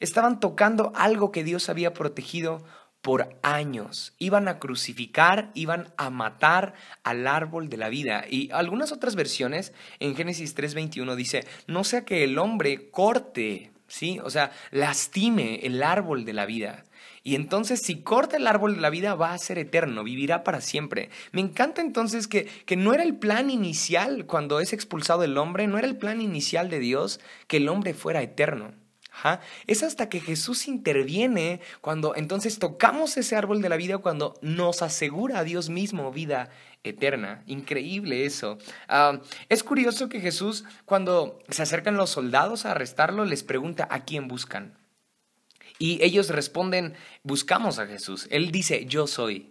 Estaban 0.00 0.40
tocando 0.40 0.92
algo 0.94 1.32
que 1.32 1.44
Dios 1.44 1.68
había 1.68 1.94
protegido 1.94 2.64
por 3.02 3.38
años. 3.42 4.14
Iban 4.18 4.48
a 4.48 4.58
crucificar, 4.58 5.50
iban 5.54 5.92
a 5.96 6.10
matar 6.10 6.74
al 7.02 7.26
árbol 7.26 7.68
de 7.68 7.76
la 7.76 7.88
vida. 7.88 8.24
Y 8.28 8.50
algunas 8.50 8.92
otras 8.92 9.14
versiones 9.14 9.72
en 10.00 10.16
Génesis 10.16 10.56
3:21 10.56 11.14
dice, 11.14 11.46
no 11.66 11.84
sea 11.84 12.04
que 12.04 12.24
el 12.24 12.38
hombre 12.38 12.90
corte 12.90 13.74
¿sí? 13.86 14.18
O 14.24 14.30
sea, 14.30 14.50
lastime 14.70 15.60
el 15.62 15.82
árbol 15.82 16.24
de 16.24 16.32
la 16.32 16.46
vida. 16.46 16.84
Y 17.22 17.36
entonces 17.36 17.80
si 17.80 18.02
corta 18.02 18.36
el 18.36 18.46
árbol 18.46 18.74
de 18.74 18.80
la 18.80 18.90
vida 18.90 19.14
va 19.14 19.32
a 19.32 19.38
ser 19.38 19.58
eterno, 19.58 20.02
vivirá 20.02 20.44
para 20.44 20.60
siempre. 20.60 21.10
Me 21.32 21.40
encanta 21.40 21.80
entonces 21.80 22.26
que, 22.26 22.46
que 22.66 22.76
no 22.76 22.92
era 22.92 23.02
el 23.02 23.16
plan 23.16 23.50
inicial 23.50 24.26
cuando 24.26 24.60
es 24.60 24.72
expulsado 24.72 25.22
el 25.24 25.38
hombre, 25.38 25.66
no 25.66 25.78
era 25.78 25.86
el 25.86 25.96
plan 25.96 26.20
inicial 26.20 26.70
de 26.70 26.80
Dios 26.80 27.20
que 27.46 27.58
el 27.58 27.68
hombre 27.68 27.94
fuera 27.94 28.22
eterno. 28.22 28.72
Es 29.66 29.82
hasta 29.82 30.08
que 30.08 30.20
Jesús 30.20 30.68
interviene 30.68 31.60
cuando 31.80 32.14
entonces 32.14 32.58
tocamos 32.58 33.16
ese 33.16 33.36
árbol 33.36 33.62
de 33.62 33.68
la 33.68 33.76
vida, 33.76 33.98
cuando 33.98 34.34
nos 34.42 34.82
asegura 34.82 35.38
a 35.38 35.44
Dios 35.44 35.70
mismo 35.70 36.12
vida 36.12 36.50
eterna. 36.82 37.42
Increíble 37.46 38.26
eso. 38.26 38.58
Es 39.48 39.64
curioso 39.64 40.08
que 40.08 40.20
Jesús, 40.20 40.64
cuando 40.84 41.38
se 41.48 41.62
acercan 41.62 41.96
los 41.96 42.10
soldados 42.10 42.66
a 42.66 42.72
arrestarlo, 42.72 43.24
les 43.24 43.42
pregunta 43.42 43.88
a 43.90 44.04
quién 44.04 44.28
buscan. 44.28 44.76
Y 45.78 46.02
ellos 46.04 46.28
responden, 46.28 46.94
buscamos 47.22 47.78
a 47.78 47.86
Jesús. 47.86 48.28
Él 48.30 48.52
dice, 48.52 48.86
yo 48.86 49.06
soy. 49.06 49.50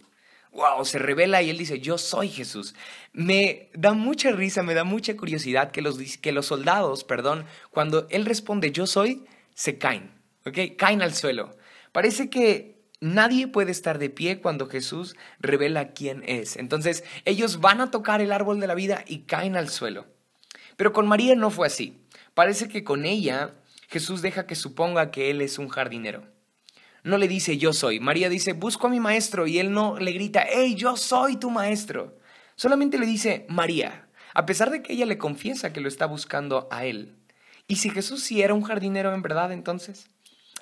Wow, 0.52 0.84
se 0.84 1.00
revela 1.00 1.42
y 1.42 1.50
él 1.50 1.58
dice, 1.58 1.80
yo 1.80 1.98
soy 1.98 2.28
Jesús. 2.28 2.74
Me 3.12 3.70
da 3.74 3.92
mucha 3.92 4.30
risa, 4.30 4.62
me 4.62 4.74
da 4.74 4.84
mucha 4.84 5.16
curiosidad 5.16 5.72
que 5.72 5.82
los, 5.82 5.98
que 6.18 6.32
los 6.32 6.46
soldados, 6.46 7.02
perdón, 7.02 7.44
cuando 7.70 8.06
él 8.10 8.24
responde, 8.24 8.70
yo 8.70 8.86
soy, 8.86 9.24
se 9.54 9.78
caen, 9.78 10.12
¿ok? 10.44 10.76
Caen 10.76 11.02
al 11.02 11.14
suelo. 11.14 11.56
Parece 11.92 12.28
que 12.28 12.82
nadie 13.00 13.46
puede 13.46 13.70
estar 13.70 13.98
de 13.98 14.10
pie 14.10 14.40
cuando 14.40 14.66
Jesús 14.66 15.16
revela 15.38 15.92
quién 15.92 16.22
es. 16.26 16.56
Entonces, 16.56 17.04
ellos 17.24 17.60
van 17.60 17.80
a 17.80 17.90
tocar 17.90 18.20
el 18.20 18.32
árbol 18.32 18.60
de 18.60 18.66
la 18.66 18.74
vida 18.74 19.04
y 19.06 19.20
caen 19.20 19.56
al 19.56 19.68
suelo. 19.68 20.06
Pero 20.76 20.92
con 20.92 21.06
María 21.06 21.34
no 21.34 21.50
fue 21.50 21.66
así. 21.66 22.00
Parece 22.34 22.68
que 22.68 22.84
con 22.84 23.04
ella 23.04 23.54
Jesús 23.88 24.22
deja 24.22 24.46
que 24.46 24.56
suponga 24.56 25.10
que 25.10 25.30
él 25.30 25.40
es 25.40 25.58
un 25.58 25.68
jardinero. 25.68 26.24
No 27.04 27.18
le 27.18 27.28
dice 27.28 27.58
yo 27.58 27.72
soy. 27.72 28.00
María 28.00 28.28
dice, 28.28 28.54
busco 28.54 28.86
a 28.86 28.90
mi 28.90 28.98
maestro 28.98 29.46
y 29.46 29.58
él 29.58 29.72
no 29.72 29.98
le 29.98 30.12
grita, 30.12 30.44
hey, 30.48 30.74
yo 30.74 30.96
soy 30.96 31.36
tu 31.36 31.50
maestro. 31.50 32.18
Solamente 32.56 32.98
le 32.98 33.06
dice 33.06 33.46
María, 33.48 34.08
a 34.32 34.46
pesar 34.46 34.70
de 34.70 34.82
que 34.82 34.94
ella 34.94 35.06
le 35.06 35.18
confiesa 35.18 35.72
que 35.72 35.80
lo 35.80 35.88
está 35.88 36.06
buscando 36.06 36.66
a 36.70 36.86
él. 36.86 37.16
¿Y 37.66 37.76
si 37.76 37.88
Jesús 37.88 38.22
sí 38.22 38.42
era 38.42 38.52
un 38.52 38.62
jardinero 38.62 39.14
en 39.14 39.22
verdad 39.22 39.50
entonces? 39.50 40.10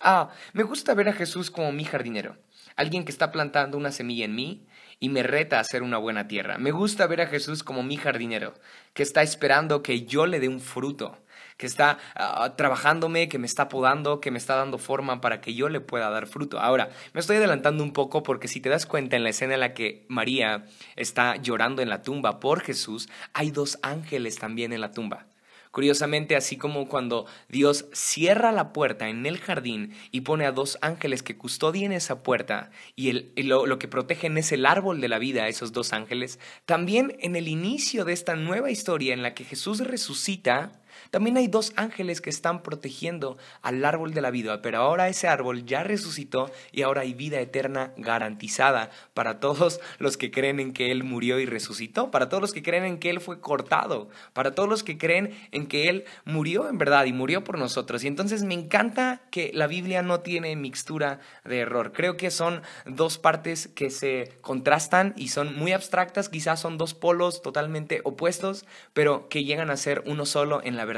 Ah, 0.01 0.31
me 0.53 0.63
gusta 0.63 0.95
ver 0.95 1.09
a 1.09 1.13
Jesús 1.13 1.51
como 1.51 1.73
mi 1.73 1.85
jardinero, 1.85 2.37
alguien 2.77 3.05
que 3.05 3.13
está 3.13 3.33
plantando 3.33 3.77
una 3.77 3.91
semilla 3.91 4.25
en 4.25 4.35
mí 4.35 4.67
y 5.01 5.09
me 5.09 5.25
reta 5.25 5.59
a 5.59 5.61
hacer 5.61 5.83
una 5.83 5.99
buena 5.99 6.29
tierra. 6.29 6.59
Me 6.59 6.71
gusta 6.71 7.09
ver 7.09 7.21
a 7.21 7.27
Jesús 7.27 7.65
como 7.65 7.83
mi 7.83 7.97
jardinero, 7.97 8.55
que 8.95 9.03
está 9.03 9.23
esperando 9.23 9.83
que 9.83 10.05
yo 10.05 10.27
le 10.27 10.39
dé 10.39 10.49
un 10.49 10.61
fruto, 10.61 11.19
que 11.57 11.67
está 11.67 11.99
ah, 12.15 12.55
trabajándome, 12.57 13.29
que 13.29 13.39
me 13.39 13.47
está 13.47 13.69
podando, 13.69 14.21
que 14.21 14.31
me 14.31 14.39
está 14.39 14.55
dando 14.55 14.79
forma 14.79 15.21
para 15.21 15.41
que 15.41 15.55
yo 15.55 15.69
le 15.69 15.81
pueda 15.81 16.09
dar 16.09 16.29
fruto. 16.29 16.61
Ahora, 16.61 16.91
me 17.15 17.21
estoy 17.21 17.39
adelantando 17.39 17.83
un 17.83 17.93
poco 17.93 18.23
porque 18.23 18.47
si 18.47 18.61
te 18.61 18.69
das 18.69 18.87
cuenta 18.87 19.17
en 19.17 19.25
la 19.25 19.31
escena 19.31 19.55
en 19.55 19.61
la 19.61 19.75
que 19.75 20.07
María 20.09 20.67
está 20.95 21.35
llorando 21.35 21.83
en 21.83 21.89
la 21.89 22.03
tumba 22.03 22.39
por 22.39 22.61
Jesús, 22.61 23.09
hay 23.33 23.51
dos 23.51 23.81
ángeles 23.83 24.39
también 24.39 24.73
en 24.73 24.81
la 24.81 24.93
tumba. 24.93 25.27
Curiosamente, 25.73 26.37
así 26.37 26.59
como 26.59 26.87
cuando 26.87 27.25
Dios 27.49 27.87
cierra 27.95 28.52
la 28.52 28.75
puerta 28.75 29.09
en 29.09 29.25
el 29.25 29.38
jardín 29.38 29.95
y 30.11 30.21
pone 30.21 30.45
a 30.45 30.52
dos 30.52 30.76
ángeles 30.83 31.23
que 31.23 31.38
custodien 31.38 31.93
esa 31.93 32.23
puerta 32.23 32.71
y, 32.95 33.43
lo, 33.43 33.64
lo 33.64 33.79
que 33.79 33.88
protegen 33.88 34.37
es 34.37 34.52
el 34.52 34.67
árbol 34.67 35.00
de 35.00 35.09
la 35.09 35.19
vida, 35.19 35.49
esos 35.49 35.73
dos 35.73 35.95
ángeles, 35.95 36.38
también 36.67 37.17
en 37.21 37.37
el 37.37 37.49
inicio 37.49 38.05
de 38.05 38.12
esta 38.12 38.37
nueva 38.37 38.71
historia 38.71 39.14
en 39.14 39.23
la 39.23 39.33
que 39.33 39.45
Jesús 39.45 39.81
resucita, 39.81 40.82
también 41.11 41.37
hay 41.37 41.49
dos 41.49 41.73
ángeles 41.77 42.21
que 42.21 42.31
están 42.31 42.63
protegiendo 42.63 43.37
al 43.63 43.85
árbol 43.85 44.15
de 44.15 44.21
la 44.21 44.31
vida, 44.31 44.63
pero 44.63 44.79
ahora 44.79 45.09
ese 45.09 45.29
árbol 45.29 45.65
ya 45.65 45.83
resucitó 45.83 46.51
y 46.71 46.83
ahora 46.83 47.03
hay 47.03 47.15
vida 47.15 47.41
eterna 47.41 47.93
garantizada 47.97 48.91
para 49.15 49.41
todos 49.41 49.81
los 49.99 50.17
que 50.17 50.31
creen 50.31 50.61
en 50.61 50.73
que 50.73 50.91
Él 50.91 51.05
murió 51.05 51.41
y 51.41 51.47
resucitó, 51.47 52.11
para 52.11 52.29
todos 52.29 52.41
los 52.41 52.53
que 52.53 52.63
creen 52.63 52.85
en 52.85 52.99
que 52.99 53.11
Él 53.11 53.21
fue 53.21 53.41
cortado, 53.41 54.09
para 54.33 54.55
todos 54.55 54.69
los 54.69 54.83
que 54.83 54.99
creen 54.99 55.35
en 55.51 55.67
que 55.67 55.89
Él 55.89 56.05
murió 56.25 56.69
en 56.69 56.79
verdad 56.79 57.05
y 57.05 57.13
murió 57.13 57.45
por 57.45 57.59
nosotros. 57.59 58.05
Y 58.05 58.09
entonces 58.09 58.43
me 58.45 58.55
encanta 58.55 59.23
que 59.31 59.51
la 59.55 59.67
Biblia 59.67 60.03
no 60.03 60.21
tiene 60.21 60.55
mixtura 60.57 61.21
de 61.45 61.59
error. 61.59 61.93
Creo 61.93 62.17
que 62.17 62.31
son 62.31 62.63
dos 62.87 63.19
partes 63.19 63.69
que 63.69 63.91
se 63.91 64.33
contrastan 64.41 65.15
y 65.17 65.29
son 65.29 65.57
muy 65.57 65.73
abstractas, 65.73 66.29
quizás 66.29 66.61
son 66.61 66.79
dos 66.79 66.95
polos 66.95 67.43
totalmente 67.43 68.01
opuestos, 68.05 68.67
pero 68.93 69.29
que 69.29 69.45
llegan 69.45 69.71
a 69.71 69.77
ser 69.77 70.03
uno 70.07 70.27
solo 70.27 70.61
en 70.63 70.77
la 70.77 70.85
verdad 70.85 70.92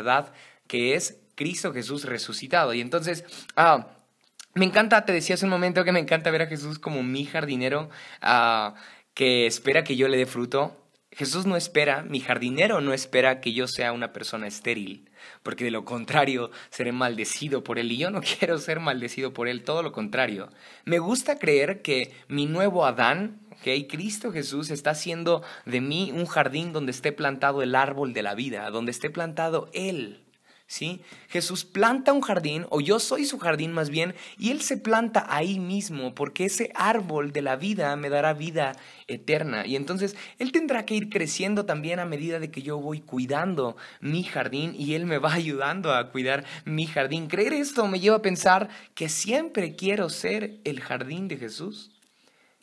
que 0.67 0.95
es 0.95 1.21
Cristo 1.35 1.73
Jesús 1.73 2.05
resucitado. 2.05 2.75
Y 2.75 2.81
entonces, 2.81 3.25
ah, 3.57 3.89
me 4.55 4.65
encanta, 4.65 5.05
te 5.05 5.13
decía 5.13 5.35
hace 5.35 5.45
un 5.45 5.51
momento 5.51 5.85
que 5.85 5.93
me 5.93 6.01
encanta 6.01 6.31
ver 6.31 6.43
a 6.43 6.47
Jesús 6.47 6.79
como 6.79 7.03
mi 7.03 7.25
jardinero 7.25 7.91
ah, 8.23 8.75
que 9.15 9.47
espera 9.47 9.85
que 9.85 9.97
yo 9.97 10.09
le 10.09 10.17
dé 10.17 10.27
fruto. 10.27 10.81
Jesús 11.11 11.47
no 11.47 11.57
espera, 11.57 12.03
mi 12.03 12.21
jardinero 12.21 12.81
no 12.81 12.93
espera 12.93 13.41
que 13.41 13.53
yo 13.53 13.69
sea 13.69 13.93
una 13.93 14.13
persona 14.13 14.49
estéril, 14.49 15.11
porque 15.43 15.65
de 15.65 15.71
lo 15.71 15.85
contrario 15.85 16.51
seré 16.71 16.93
maldecido 16.93 17.65
por 17.65 17.79
él 17.79 17.93
y 17.93 17.99
yo 17.99 18.11
no 18.11 18.21
quiero 18.39 18.59
ser 18.59 18.81
maldecido 18.81 19.33
por 19.33 19.49
él, 19.49 19.63
todo 19.63 19.83
lo 19.83 19.93
contrario. 19.93 20.51
Me 20.85 20.99
gusta 20.99 21.39
creer 21.39 21.83
que 21.83 22.13
mi 22.29 22.47
nuevo 22.47 22.85
Adán, 22.85 23.41
Cristo 23.89 24.31
Jesús 24.31 24.71
está 24.71 24.91
haciendo 24.91 25.43
de 25.65 25.81
mí 25.81 26.13
un 26.13 26.27
jardín 26.27 26.73
donde 26.73 26.93
esté 26.93 27.13
plantado 27.13 27.63
el 27.63 27.75
árbol 27.75 28.13
de 28.13 28.23
la 28.23 28.35
vida, 28.35 28.71
donde 28.71 28.91
esté 28.91 29.11
plantado 29.11 29.71
Él. 29.73 30.24
¿Sí? 30.75 31.03
Jesús 31.29 31.65
planta 31.65 32.13
un 32.13 32.21
jardín, 32.21 32.67
o 32.69 32.81
yo 32.81 32.99
soy 32.99 33.27
su 33.27 33.39
jardín 33.39 33.71
más 33.71 33.91
bien, 33.91 34.17
y 34.37 34.51
Él 34.51 34.61
se 34.61 34.77
planta 34.77 35.25
ahí 35.29 35.61
mismo, 35.61 36.17
porque 36.17 36.47
ese 36.47 36.73
árbol 36.75 37.33
de 37.33 37.43
la 37.43 37.55
vida 37.55 37.95
me 37.95 38.11
dará 38.11 38.33
vida 38.33 38.73
eterna. 39.07 39.65
Y 39.67 39.77
entonces 39.77 40.17
Él 40.41 40.51
tendrá 40.51 40.85
que 40.85 40.97
ir 40.97 41.11
creciendo 41.11 41.65
también 41.65 42.01
a 42.01 42.07
medida 42.07 42.41
de 42.41 42.51
que 42.51 42.63
yo 42.63 42.77
voy 42.79 43.01
cuidando 43.01 43.77
mi 44.01 44.25
jardín 44.25 44.75
y 44.77 44.95
Él 44.95 45.07
me 45.07 45.19
va 45.19 45.35
ayudando 45.35 45.95
a 45.95 46.11
cuidar 46.11 46.45
mi 46.65 46.89
jardín. 46.89 47.29
Creer 47.29 47.53
esto 47.53 47.87
me 47.87 48.01
lleva 48.01 48.17
a 48.17 48.23
pensar 48.23 48.69
que 48.97 49.09
siempre 49.09 49.77
quiero 49.77 50.09
ser 50.09 50.59
el 50.65 50.81
jardín 50.81 51.29
de 51.29 51.37
Jesús. 51.37 51.93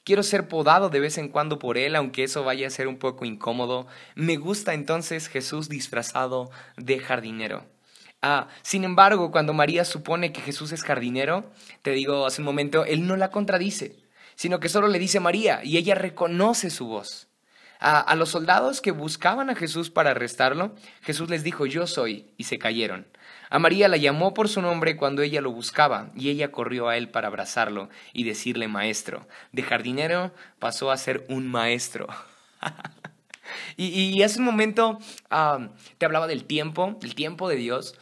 Quiero 0.03 0.23
ser 0.23 0.49
podado 0.49 0.89
de 0.89 0.99
vez 0.99 1.17
en 1.17 1.29
cuando 1.29 1.59
por 1.59 1.77
Él, 1.77 1.95
aunque 1.95 2.25
eso 2.25 2.43
vaya 2.43 2.67
a 2.67 2.71
ser 2.71 2.89
un 2.89 2.97
poco 2.97 3.23
incómodo. 3.23 3.87
Me 4.15 4.35
gusta 4.35 4.73
entonces 4.73 5.29
Jesús 5.29 5.69
disfrazado 5.69 6.51
de 6.75 6.99
jardinero. 6.99 7.70
Ah, 8.21 8.47
sin 8.61 8.83
embargo, 8.83 9.31
cuando 9.31 9.53
María 9.53 9.83
supone 9.83 10.31
que 10.31 10.41
Jesús 10.41 10.71
es 10.71 10.83
jardinero, 10.83 11.51
te 11.81 11.91
digo 11.91 12.25
hace 12.25 12.41
un 12.41 12.45
momento, 12.45 12.85
Él 12.85 13.07
no 13.07 13.17
la 13.17 13.31
contradice, 13.31 13.95
sino 14.35 14.59
que 14.59 14.69
solo 14.69 14.87
le 14.87 14.99
dice 14.99 15.19
María 15.19 15.61
y 15.63 15.77
ella 15.77 15.95
reconoce 15.95 16.69
su 16.69 16.87
voz. 16.87 17.27
a 17.79 18.13
los 18.13 18.29
soldados 18.29 18.79
que 18.79 18.91
buscaban 18.91 19.49
a 19.49 19.55
Jesús 19.55 19.89
para 19.89 20.11
arrestarlo, 20.11 20.75
Jesús 21.01 21.31
les 21.31 21.43
dijo, 21.43 21.65
yo 21.65 21.87
soy, 21.87 22.27
y 22.37 22.43
se 22.43 22.59
cayeron. 22.59 23.07
A 23.51 23.59
María 23.59 23.89
la 23.89 23.97
llamó 23.97 24.33
por 24.33 24.47
su 24.47 24.61
nombre 24.61 24.95
cuando 24.95 25.21
ella 25.23 25.41
lo 25.41 25.51
buscaba, 25.51 26.09
y 26.15 26.29
ella 26.29 26.51
corrió 26.51 26.87
a 26.87 26.95
él 26.95 27.09
para 27.09 27.27
abrazarlo 27.27 27.89
y 28.13 28.23
decirle 28.23 28.69
maestro. 28.69 29.27
De 29.51 29.61
jardinero 29.61 30.31
pasó 30.57 30.89
a 30.89 30.95
ser 30.95 31.25
un 31.27 31.49
maestro. 31.49 32.07
y, 33.75 34.21
hace 34.23 34.39
un 34.39 34.45
momento 34.45 34.99
ah, 35.29 35.67
te 35.97 36.05
hablaba 36.05 36.27
del 36.27 36.45
tiempo, 36.45 36.97
del 37.01 37.13
tiempo 37.13 37.49
de 37.49 37.57
Dios. 37.57 37.99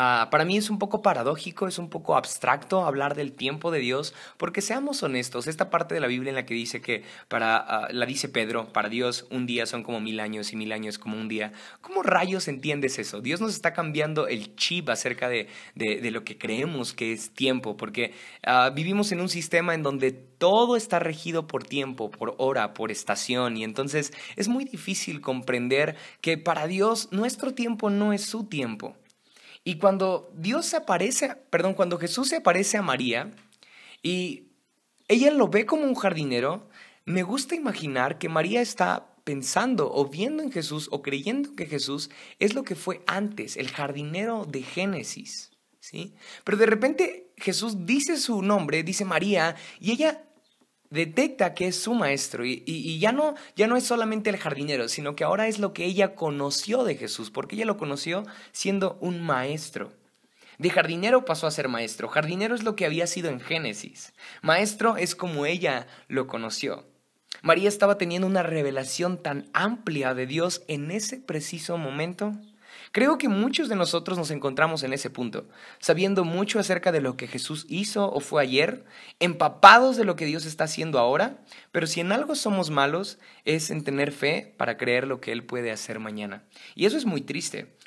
Ah, 0.00 0.28
para 0.30 0.44
mí 0.44 0.56
es 0.56 0.70
un 0.70 0.78
poco 0.78 1.02
paradójico, 1.02 1.66
es 1.66 1.76
un 1.76 1.90
poco 1.90 2.16
abstracto 2.16 2.86
hablar 2.86 3.16
del 3.16 3.32
tiempo 3.32 3.72
de 3.72 3.80
Dios, 3.80 4.14
porque 4.36 4.60
seamos 4.60 5.02
honestos, 5.02 5.48
esta 5.48 5.70
parte 5.70 5.92
de 5.92 5.98
la 5.98 6.06
Biblia 6.06 6.28
en 6.28 6.36
la 6.36 6.46
que 6.46 6.54
dice 6.54 6.80
que 6.80 7.02
para, 7.26 7.56
ah, 7.56 7.88
la 7.90 8.06
dice 8.06 8.28
Pedro, 8.28 8.72
para 8.72 8.88
Dios 8.88 9.26
un 9.30 9.44
día 9.46 9.66
son 9.66 9.82
como 9.82 9.98
mil 9.98 10.20
años 10.20 10.52
y 10.52 10.56
mil 10.56 10.70
años 10.70 11.00
como 11.00 11.16
un 11.16 11.26
día. 11.26 11.52
¿Cómo 11.80 12.04
rayos 12.04 12.46
entiendes 12.46 13.00
eso? 13.00 13.20
Dios 13.20 13.40
nos 13.40 13.54
está 13.54 13.72
cambiando 13.72 14.28
el 14.28 14.54
chip 14.54 14.88
acerca 14.88 15.28
de, 15.28 15.48
de, 15.74 16.10
lo 16.12 16.22
que 16.22 16.38
creemos 16.38 16.92
que 16.92 17.12
es 17.12 17.30
tiempo, 17.30 17.76
porque 17.76 18.14
ah, 18.44 18.70
vivimos 18.72 19.10
en 19.10 19.20
un 19.20 19.28
sistema 19.28 19.74
en 19.74 19.82
donde 19.82 20.12
todo 20.12 20.76
está 20.76 21.00
regido 21.00 21.48
por 21.48 21.64
tiempo, 21.64 22.08
por 22.08 22.36
hora, 22.38 22.72
por 22.72 22.92
estación, 22.92 23.56
y 23.56 23.64
entonces 23.64 24.12
es 24.36 24.46
muy 24.46 24.64
difícil 24.64 25.20
comprender 25.20 25.96
que 26.20 26.38
para 26.38 26.68
Dios 26.68 27.08
nuestro 27.10 27.52
tiempo 27.52 27.90
no 27.90 28.12
es 28.12 28.22
su 28.22 28.44
tiempo. 28.44 28.94
Y 29.68 29.74
cuando 29.74 30.32
Dios 30.34 30.64
se 30.64 30.78
aparece, 30.78 31.36
perdón, 31.50 31.74
cuando 31.74 31.98
Jesús 31.98 32.30
se 32.30 32.36
aparece 32.36 32.78
a 32.78 32.82
María 32.82 33.34
y 34.02 34.44
ella 35.08 35.30
lo 35.30 35.48
ve 35.48 35.66
como 35.66 35.82
un 35.82 35.94
jardinero, 35.94 36.70
me 37.04 37.22
gusta 37.22 37.54
imaginar 37.54 38.16
que 38.16 38.30
María 38.30 38.62
está 38.62 39.14
pensando 39.24 39.92
o 39.92 40.06
viendo 40.06 40.42
en 40.42 40.50
Jesús 40.50 40.88
o 40.90 41.02
creyendo 41.02 41.54
que 41.54 41.66
Jesús 41.66 42.08
es 42.38 42.54
lo 42.54 42.62
que 42.62 42.76
fue 42.76 43.02
antes, 43.06 43.58
el 43.58 43.68
jardinero 43.68 44.46
de 44.46 44.62
Génesis. 44.62 45.50
¿sí? 45.80 46.14
Pero 46.44 46.56
de 46.56 46.64
repente 46.64 47.30
Jesús 47.36 47.84
dice 47.84 48.16
su 48.16 48.40
nombre, 48.40 48.82
dice 48.82 49.04
María, 49.04 49.54
y 49.80 49.92
ella 49.92 50.24
detecta 50.90 51.54
que 51.54 51.68
es 51.68 51.76
su 51.76 51.94
maestro 51.94 52.44
y, 52.44 52.98
ya, 52.98 53.12
no, 53.12 53.34
ya 53.56 53.66
no 53.66 53.76
es 53.76 53.84
solamente 53.84 54.30
el 54.30 54.36
jardinero, 54.36 54.88
sino 54.88 55.14
que 55.14 55.24
ahora 55.24 55.48
es 55.48 55.58
lo 55.58 55.72
que 55.72 55.84
ella 55.84 56.14
conoció 56.14 56.84
de 56.84 56.96
Jesús, 56.96 57.30
porque 57.30 57.56
ella 57.56 57.66
lo 57.66 57.76
conoció 57.76 58.24
siendo 58.52 58.98
un 59.00 59.22
maestro. 59.22 59.92
De 60.58 60.70
jardinero 60.70 61.24
pasó 61.24 61.46
a 61.46 61.52
ser 61.52 61.68
maestro. 61.68 62.08
Jardinero 62.08 62.54
es 62.54 62.64
lo 62.64 62.74
que 62.74 62.84
había 62.84 63.06
sido 63.06 63.30
en 63.30 63.40
Génesis. 63.40 64.12
Maestro 64.42 64.96
es 64.96 65.14
como 65.14 65.46
ella 65.46 65.86
lo 66.08 66.26
conoció. 66.26 66.84
María 67.42 67.68
estaba 67.68 67.98
teniendo 67.98 68.26
una 68.26 68.42
revelación 68.42 69.22
tan 69.22 69.48
amplia 69.52 70.14
de 70.14 70.26
Dios 70.26 70.64
en 70.66 70.90
ese 70.90 71.18
preciso 71.18 71.78
momento. 71.78 72.32
Creo 72.92 73.18
que 73.18 73.28
muchos 73.28 73.68
de 73.68 73.76
nosotros 73.76 74.18
nos 74.18 74.30
encontramos 74.30 74.82
en 74.82 74.92
ese 74.92 75.10
punto, 75.10 75.48
sabiendo 75.78 76.24
mucho 76.24 76.58
acerca 76.58 76.92
de 76.92 77.00
lo 77.00 77.16
que 77.16 77.26
Jesús 77.26 77.66
hizo 77.68 78.10
o 78.12 78.20
fue 78.20 78.42
ayer, 78.42 78.84
empapados 79.20 79.96
de 79.96 80.04
lo 80.04 80.16
que 80.16 80.26
Dios 80.26 80.46
está 80.46 80.64
haciendo 80.64 80.98
ahora, 80.98 81.38
pero 81.72 81.86
si 81.86 82.00
en 82.00 82.12
algo 82.12 82.34
somos 82.34 82.70
malos 82.70 83.18
es 83.44 83.70
en 83.70 83.84
tener 83.84 84.12
fe 84.12 84.54
para 84.56 84.76
creer 84.76 85.06
lo 85.06 85.20
que 85.20 85.32
Él 85.32 85.44
puede 85.44 85.70
hacer 85.70 85.98
mañana. 85.98 86.44
Y 86.74 86.86
eso 86.86 86.96
es 86.96 87.04
muy 87.04 87.20
triste 87.20 87.77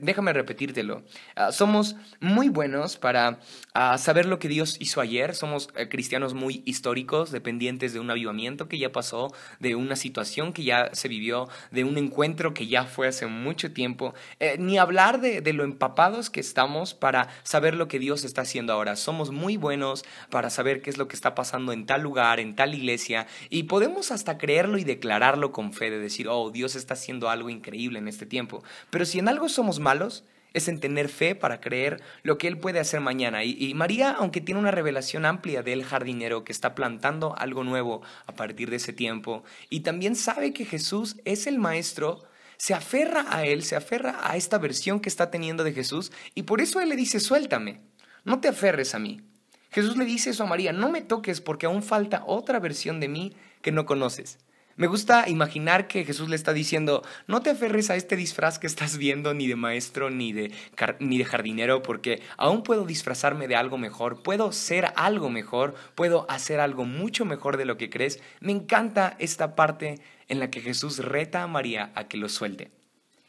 déjame 0.00 0.32
repetírtelo. 0.32 1.02
Ah, 1.36 1.52
somos 1.52 1.96
muy 2.20 2.48
buenos 2.48 2.96
para 2.96 3.40
ah, 3.74 3.98
saber 3.98 4.26
lo 4.26 4.38
que 4.38 4.48
Dios 4.48 4.76
hizo 4.80 5.00
ayer. 5.00 5.34
Somos 5.34 5.68
eh, 5.76 5.88
cristianos 5.88 6.34
muy 6.34 6.62
históricos, 6.64 7.30
dependientes 7.30 7.92
de 7.92 8.00
un 8.00 8.10
avivamiento 8.10 8.68
que 8.68 8.78
ya 8.78 8.92
pasó, 8.92 9.32
de 9.60 9.74
una 9.74 9.96
situación 9.96 10.52
que 10.52 10.64
ya 10.64 10.90
se 10.92 11.08
vivió, 11.08 11.48
de 11.70 11.84
un 11.84 11.98
encuentro 11.98 12.54
que 12.54 12.66
ya 12.66 12.84
fue 12.84 13.08
hace 13.08 13.26
mucho 13.26 13.72
tiempo. 13.72 14.14
Eh, 14.40 14.56
ni 14.58 14.78
hablar 14.78 15.20
de, 15.20 15.40
de 15.40 15.52
lo 15.52 15.64
empapados 15.64 16.30
que 16.30 16.40
estamos 16.40 16.94
para 16.94 17.28
saber 17.42 17.74
lo 17.74 17.88
que 17.88 17.98
Dios 17.98 18.24
está 18.24 18.42
haciendo 18.42 18.72
ahora. 18.72 18.96
Somos 18.96 19.30
muy 19.30 19.56
buenos 19.56 20.04
para 20.30 20.50
saber 20.50 20.82
qué 20.82 20.90
es 20.90 20.98
lo 20.98 21.08
que 21.08 21.16
está 21.16 21.34
pasando 21.34 21.72
en 21.72 21.86
tal 21.86 22.02
lugar, 22.02 22.40
en 22.40 22.56
tal 22.56 22.74
iglesia. 22.74 23.26
Y 23.50 23.64
podemos 23.64 24.10
hasta 24.10 24.38
creerlo 24.38 24.78
y 24.78 24.84
declararlo 24.84 25.52
con 25.52 25.72
fe, 25.72 25.90
de 25.90 25.98
decir, 25.98 26.28
oh, 26.28 26.50
Dios 26.50 26.76
está 26.76 26.94
haciendo 26.94 27.30
algo 27.30 27.50
increíble 27.50 27.98
en 27.98 28.08
este 28.08 28.26
tiempo. 28.26 28.62
Pero 28.90 29.04
si 29.04 29.18
en 29.18 29.28
algo 29.28 29.48
somos 29.58 29.80
malos 29.80 30.22
es 30.54 30.68
en 30.68 30.78
tener 30.78 31.08
fe 31.08 31.34
para 31.34 31.60
creer 31.60 32.00
lo 32.22 32.38
que 32.38 32.46
Él 32.46 32.58
puede 32.58 32.78
hacer 32.78 33.00
mañana. 33.00 33.42
Y, 33.42 33.74
María, 33.74 34.12
aunque 34.12 34.40
tiene 34.40 34.60
una 34.60 34.70
revelación 34.70 35.26
amplia 35.26 35.64
del 35.64 35.82
jardinero 35.82 36.44
que 36.44 36.52
está 36.52 36.76
plantando 36.76 37.36
algo 37.36 37.64
nuevo 37.64 38.02
a 38.26 38.36
partir 38.36 38.70
de 38.70 38.76
ese 38.76 38.92
tiempo, 38.92 39.42
y 39.68 39.80
también 39.80 40.14
sabe 40.14 40.52
que 40.52 40.64
Jesús 40.64 41.16
es 41.24 41.48
el 41.48 41.58
Maestro, 41.58 42.22
se 42.56 42.72
aferra 42.72 43.26
a 43.30 43.44
Él, 43.46 43.64
se 43.64 43.74
aferra 43.74 44.20
a 44.22 44.36
esta 44.36 44.58
versión 44.58 45.00
que 45.00 45.08
está 45.08 45.28
teniendo 45.28 45.64
de 45.64 45.72
Jesús, 45.72 46.12
y 46.36 46.44
por 46.44 46.60
eso 46.60 46.78
Él 46.80 46.88
le 46.88 46.94
dice, 46.94 47.18
suéltame, 47.18 47.80
no 48.22 48.40
te 48.40 48.46
aferres 48.46 48.94
a 48.94 49.00
mí. 49.00 49.20
Jesús 49.70 49.96
le 49.96 50.04
dice 50.04 50.30
eso 50.30 50.44
a 50.44 50.46
María, 50.46 50.72
no 50.72 50.88
me 50.88 51.02
toques 51.02 51.40
porque 51.40 51.66
aún 51.66 51.82
falta 51.82 52.22
otra 52.26 52.60
versión 52.60 53.00
de 53.00 53.08
mí 53.08 53.32
que 53.60 53.72
no 53.72 53.86
conoces. 53.86 54.38
Me 54.78 54.86
gusta 54.86 55.28
imaginar 55.28 55.88
que 55.88 56.04
Jesús 56.04 56.28
le 56.28 56.36
está 56.36 56.52
diciendo, 56.52 57.02
no 57.26 57.42
te 57.42 57.50
aferres 57.50 57.90
a 57.90 57.96
este 57.96 58.14
disfraz 58.14 58.60
que 58.60 58.68
estás 58.68 58.96
viendo 58.96 59.34
ni 59.34 59.48
de 59.48 59.56
maestro 59.56 60.08
ni 60.08 60.32
de, 60.32 60.52
ni 61.00 61.18
de 61.18 61.24
jardinero, 61.24 61.82
porque 61.82 62.22
aún 62.36 62.62
puedo 62.62 62.84
disfrazarme 62.84 63.48
de 63.48 63.56
algo 63.56 63.76
mejor, 63.76 64.22
puedo 64.22 64.52
ser 64.52 64.92
algo 64.94 65.30
mejor, 65.30 65.74
puedo 65.96 66.30
hacer 66.30 66.60
algo 66.60 66.84
mucho 66.84 67.24
mejor 67.24 67.56
de 67.56 67.64
lo 67.64 67.76
que 67.76 67.90
crees. 67.90 68.20
Me 68.38 68.52
encanta 68.52 69.16
esta 69.18 69.56
parte 69.56 70.00
en 70.28 70.38
la 70.38 70.48
que 70.48 70.60
Jesús 70.60 70.98
reta 70.98 71.42
a 71.42 71.48
María 71.48 71.90
a 71.96 72.06
que 72.06 72.16
lo 72.16 72.28
suelte. 72.28 72.70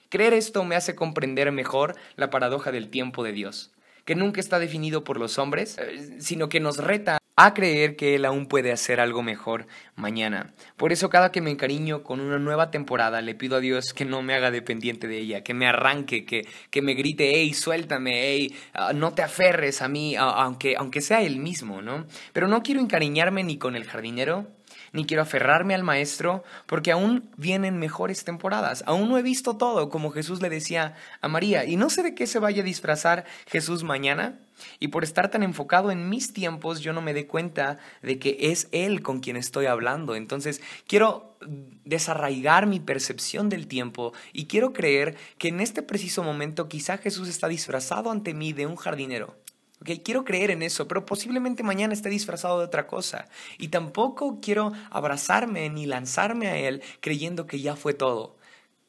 Creer 0.09 0.35
esto 0.35 0.63
me 0.65 0.75
hace 0.75 0.93
comprender 0.93 1.51
mejor 1.51 1.95
la 2.15 2.29
paradoja 2.29 2.71
del 2.71 2.91
tiempo 2.91 3.23
de 3.23 3.31
Dios, 3.31 3.71
que 4.09 4.15
nunca 4.15 4.41
está 4.41 4.57
definido 4.57 5.03
por 5.03 5.19
los 5.19 5.37
hombres, 5.37 5.77
eh, 5.77 6.15
sino 6.17 6.49
que 6.49 6.59
nos 6.59 6.77
reta 6.77 7.19
a 7.35 7.53
creer 7.53 7.95
que 7.95 8.15
Él 8.15 8.25
aún 8.25 8.47
puede 8.47 8.71
hacer 8.71 8.99
algo 8.99 9.21
mejor 9.21 9.67
mañana. 9.95 10.51
Por 10.77 10.91
eso 10.91 11.11
cada 11.11 11.31
que 11.31 11.41
me 11.41 11.51
encariño 11.51 12.01
con 12.01 12.19
una 12.19 12.39
nueva 12.39 12.71
temporada 12.71 13.21
le 13.21 13.35
pido 13.35 13.57
a 13.57 13.59
Dios 13.59 13.93
que 13.93 14.05
no 14.05 14.23
me 14.23 14.33
haga 14.33 14.49
dependiente 14.49 15.07
de 15.07 15.19
ella, 15.19 15.43
que 15.43 15.53
me 15.53 15.67
arranque, 15.67 16.25
que, 16.25 16.47
que 16.71 16.81
me 16.81 16.95
grite, 16.95 17.33
hey, 17.35 17.53
suéltame, 17.53 18.19
hey, 18.19 18.55
ah, 18.73 18.93
no 18.93 19.13
te 19.13 19.21
aferres 19.21 19.83
a 19.83 19.87
mí, 19.87 20.15
aunque, 20.15 20.75
aunque 20.75 21.01
sea 21.01 21.21
Él 21.21 21.37
mismo, 21.37 21.83
¿no? 21.83 22.07
Pero 22.33 22.47
no 22.47 22.63
quiero 22.63 22.81
encariñarme 22.81 23.43
ni 23.43 23.59
con 23.59 23.75
el 23.75 23.83
jardinero, 23.83 24.47
ni 24.93 25.05
quiero 25.05 25.23
aferrarme 25.23 25.75
al 25.75 25.83
maestro, 25.83 26.43
porque 26.65 26.91
aún 26.91 27.29
vienen 27.37 27.77
mejores 27.77 28.23
temporadas. 28.23 28.83
Aún 28.85 29.09
no 29.09 29.17
he 29.17 29.21
visto 29.21 29.57
todo, 29.57 29.89
como 29.89 30.11
Jesús 30.11 30.41
le 30.41 30.49
decía 30.49 30.95
a 31.21 31.27
María, 31.27 31.65
y 31.65 31.75
no 31.75 31.89
sé 31.89 32.03
de 32.03 32.15
qué 32.15 32.27
se 32.27 32.39
vaya 32.39 32.61
a 32.61 32.65
disfrazar 32.65 33.25
Jesús 33.47 33.83
mañana. 33.83 34.39
Y 34.79 34.89
por 34.89 35.03
estar 35.03 35.31
tan 35.31 35.43
enfocado 35.43 35.89
en 35.89 36.09
mis 36.09 36.33
tiempos, 36.33 36.81
yo 36.81 36.91
no 36.91 37.01
me 37.01 37.13
dé 37.13 37.27
cuenta 37.27 37.77
de 38.01 38.19
que 38.19 38.37
es 38.39 38.67
Él 38.71 39.01
con 39.01 39.21
quien 39.21 39.37
estoy 39.37 39.67
hablando. 39.67 40.15
Entonces, 40.15 40.61
quiero 40.85 41.37
desarraigar 41.85 42.67
mi 42.67 42.81
percepción 42.81 43.47
del 43.47 43.67
tiempo 43.67 44.13
y 44.33 44.47
quiero 44.47 44.73
creer 44.73 45.15
que 45.37 45.47
en 45.47 45.61
este 45.61 45.81
preciso 45.81 46.23
momento 46.23 46.67
quizá 46.67 46.97
Jesús 46.97 47.29
está 47.29 47.47
disfrazado 47.47 48.11
ante 48.11 48.33
mí 48.33 48.51
de 48.51 48.65
un 48.65 48.75
jardinero 48.75 49.35
quiero 49.83 50.25
creer 50.25 50.51
en 50.51 50.61
eso, 50.61 50.87
pero 50.87 51.05
posiblemente 51.05 51.63
mañana 51.63 51.93
esté 51.93 52.09
disfrazado 52.09 52.59
de 52.59 52.65
otra 52.65 52.87
cosa. 52.87 53.27
Y 53.57 53.69
tampoco 53.69 54.39
quiero 54.41 54.73
abrazarme 54.89 55.69
ni 55.69 55.85
lanzarme 55.85 56.47
a 56.47 56.57
Él 56.57 56.81
creyendo 56.99 57.47
que 57.47 57.61
ya 57.61 57.75
fue 57.75 57.93
todo. 57.93 58.37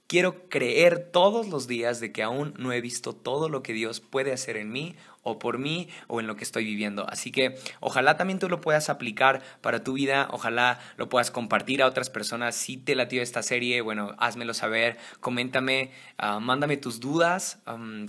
Quiero 0.07 0.49
creer 0.49 1.11
todos 1.13 1.49
los 1.49 1.69
días 1.69 2.01
de 2.01 2.11
que 2.11 2.25
aún 2.25 2.55
no 2.59 2.73
he 2.73 2.81
visto 2.81 3.15
todo 3.15 3.49
lo 3.49 3.63
que 3.63 3.73
Dios 3.73 4.01
puede 4.01 4.33
hacer 4.33 4.57
en 4.57 4.73
mí 4.73 4.97
o 5.23 5.39
por 5.39 5.59
mí 5.59 5.89
o 6.07 6.21
en 6.21 6.27
lo 6.27 6.37
que 6.37 6.45
estoy 6.45 6.65
viviendo. 6.65 7.07
Así 7.09 7.31
que 7.31 7.59
ojalá 7.81 8.17
también 8.17 8.39
tú 8.39 8.49
lo 8.49 8.61
puedas 8.61 8.89
aplicar 8.89 9.43
para 9.61 9.85
tu 9.85 9.95
vida, 9.95 10.29
ojalá 10.31 10.81
lo 10.97 11.09
puedas 11.09 11.31
compartir 11.31 11.83
a 11.83 11.87
otras 11.87 12.11
personas. 12.11 12.55
Si 12.55 12.77
te 12.77 12.95
latió 12.95 13.23
esta 13.23 13.43
serie, 13.43 13.81
bueno, 13.81 14.15
házmelo 14.19 14.55
saber, 14.55 14.99
coméntame, 15.21 15.91
ah, 16.19 16.41
mándame 16.41 16.77
tus 16.77 17.01
dudas, 17.01 17.59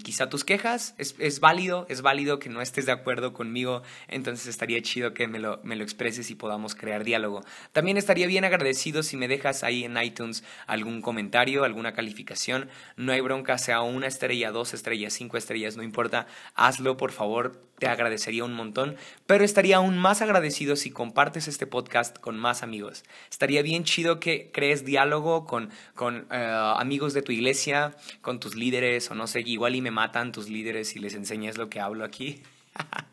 quizá 0.04 0.30
tus 0.30 0.44
quejas. 0.44 0.96
Es, 0.98 1.16
es, 1.20 1.40
válido, 1.40 1.86
es 1.90 2.02
válido 2.02 2.40
que 2.40 2.50
no 2.50 2.62
estés 2.62 2.86
de 2.86 2.92
acuerdo 2.92 3.34
conmigo, 3.34 3.84
entonces 4.08 4.48
estaría 4.48 4.82
chido 4.82 5.14
que 5.14 5.28
me 5.28 5.40
lo, 5.40 5.60
me 5.64 5.76
lo 5.76 5.84
expreses 5.84 6.30
y 6.32 6.36
podamos 6.36 6.76
crear 6.76 7.04
diálogo. 7.04 7.44
También 7.72 7.98
estaría 7.98 8.28
bien 8.28 8.46
agradecido 8.46 9.04
si 9.04 9.18
me 9.18 9.28
dejas 9.28 9.64
ahí 9.64 9.84
en 9.84 9.98
iTunes 9.98 10.44
algún 10.68 11.02
comentario, 11.02 11.64
alguna 11.64 11.94
calificación. 11.94 12.70
No 12.96 13.12
hay 13.12 13.22
bronca, 13.22 13.58
sea 13.58 13.82
una 13.82 14.08
estrella, 14.08 14.52
dos 14.52 14.74
estrellas, 14.74 15.14
cinco 15.14 15.38
estrellas, 15.38 15.78
no 15.78 15.84
importa, 15.84 16.28
hazlo 16.56 16.98
por 17.02 17.12
favor, 17.12 17.60
te 17.80 17.88
agradecería 17.88 18.44
un 18.44 18.54
montón, 18.54 18.96
pero 19.26 19.44
estaría 19.44 19.78
aún 19.78 19.98
más 19.98 20.22
agradecido 20.22 20.76
si 20.76 20.92
compartes 20.92 21.48
este 21.48 21.66
podcast 21.66 22.16
con 22.20 22.38
más 22.38 22.62
amigos. 22.62 23.04
Estaría 23.32 23.64
bien 23.64 23.86
chido 23.86 24.20
que 24.20 24.52
crees 24.54 24.86
diálogo 24.86 25.48
con, 25.48 25.72
con 25.96 26.28
eh, 26.30 26.74
amigos 26.78 27.16
de 27.16 27.24
tu 27.24 27.32
iglesia, 27.32 27.96
con 28.22 28.40
tus 28.40 28.54
líderes, 28.54 29.10
o 29.10 29.16
no 29.16 29.26
sé, 29.26 29.42
igual 29.42 29.74
y 29.74 29.82
me 29.82 29.90
matan 29.90 30.32
tus 30.32 30.48
líderes 30.48 30.96
y 30.96 31.00
les 31.00 31.16
enseñas 31.16 31.58
lo 31.58 31.72
que 31.72 31.80
hablo 31.80 32.06
aquí. 32.06 32.44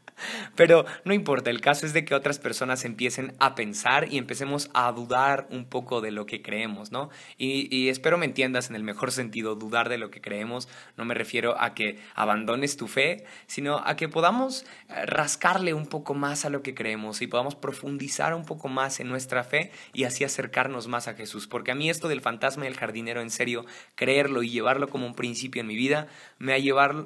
Pero 0.55 0.85
no 1.05 1.13
importa, 1.13 1.51
el 1.51 1.61
caso 1.61 1.87
es 1.87 1.93
de 1.93 2.05
que 2.05 2.15
otras 2.15 2.39
personas 2.39 2.85
empiecen 2.85 3.35
a 3.39 3.55
pensar 3.55 4.13
y 4.13 4.19
empecemos 4.19 4.71
a 4.75 4.91
dudar 4.93 5.47
un 5.51 5.65
poco 5.65 6.01
de 6.01 6.11
lo 6.11 6.27
que 6.27 6.43
creemos, 6.43 6.93
¿no? 6.93 7.11
Y, 7.37 7.89
espero 7.89 8.19
me 8.19 8.27
entiendas 8.27 8.71
en 8.71 8.77
el 8.77 8.83
mejor 8.83 9.13
sentido, 9.13 9.55
dudar 9.55 9.89
de 9.89 9.99
lo 9.99 10.11
que 10.11 10.21
creemos. 10.21 10.69
No 10.97 11.05
me 11.05 11.15
refiero 11.15 11.61
a 11.61 11.75
que 11.75 11.99
abandones 12.15 12.77
tu 12.77 12.87
fe, 12.87 13.25
sino 13.47 13.79
a 13.79 13.97
que 13.97 14.09
podamos 14.09 14.65
eh, 14.89 15.07
rascarle 15.07 15.75
un 15.75 15.87
poco 15.87 16.15
más 16.15 16.45
a 16.45 16.51
lo 16.51 16.63
que 16.63 16.75
creemos 16.75 17.23
y 17.23 17.27
podamos 17.27 17.55
profundizar 17.55 18.35
un 18.35 18.45
poco 18.45 18.69
más 18.69 19.01
en 19.01 19.09
nuestra 19.09 19.45
fe 19.45 19.71
y 19.93 20.05
así 20.05 20.25
acercarnos 20.25 20.89
más 20.89 21.09
a 21.09 21.15
Jesús. 21.15 21.47
Porque 21.47 21.73
a 21.73 21.75
mí 21.75 21.89
esto 21.89 22.09
del 22.09 22.21
fantasma 22.21 22.65
del 22.65 22.77
jardinero, 22.77 23.21
en 23.21 23.31
serio, 23.31 23.65
creerlo 23.95 24.43
y 24.43 24.51
llevarlo 24.51 24.89
como 24.89 25.07
un 25.07 25.15
principio 25.15 25.61
en 25.61 25.67
mi 25.67 25.77
vida, 25.77 26.09
me 26.39 26.55
ha, 26.55 26.59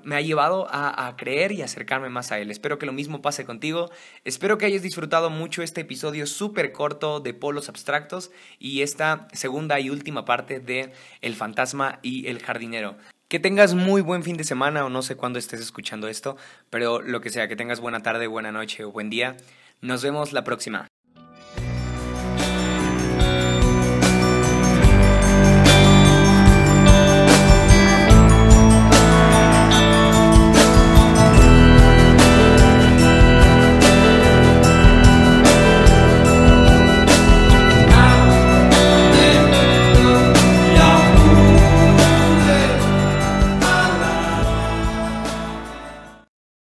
me 0.05 0.17
ha 0.17 0.21
llevado 0.21 0.69
a, 0.71 1.07
a 1.07 1.17
creer 1.17 1.53
y 1.53 1.63
acercarme 1.63 2.09
más 2.09 2.33
a 2.33 2.39
Él. 2.39 2.51
Espero 2.51 2.79
que 2.79 2.87
lo 2.87 2.93
mismo 3.03 3.21
pase 3.21 3.45
contigo. 3.45 3.91
Espero 4.25 4.59
que 4.59 4.67
hayas 4.67 4.83
disfrutado 4.83 5.29
mucho 5.29 5.63
este 5.63 5.81
episodio 5.81 6.25
súper 6.29 6.71
corto 6.71 7.19
de 7.19 7.35
Polos 7.35 7.69
Abstractos 7.69 8.31
y 8.61 8.83
esta 8.83 9.27
segunda 9.33 9.81
y 9.81 9.91
última 9.91 10.25
parte 10.25 10.61
de 10.61 10.93
El 11.21 11.35
fantasma 11.35 11.99
y 12.01 12.29
el 12.29 12.39
jardinero. 12.41 12.97
Que 13.27 13.41
tengas 13.41 13.75
muy 13.75 14.03
buen 14.03 14.23
fin 14.23 14.37
de 14.37 14.45
semana 14.45 14.85
o 14.85 14.89
no 14.89 15.03
sé 15.03 15.17
cuándo 15.17 15.41
estés 15.41 15.61
escuchando 15.61 16.07
esto, 16.07 16.37
pero 16.71 17.01
lo 17.01 17.21
que 17.21 17.31
sea, 17.31 17.49
que 17.49 17.57
tengas 17.57 17.81
buena 17.81 18.03
tarde, 18.03 18.29
buena 18.29 18.53
noche 18.53 18.85
o 18.85 18.93
buen 18.93 19.11
día. 19.11 19.37
Nos 19.81 20.05
vemos 20.05 20.33
la 20.33 20.45
próxima. 20.45 20.92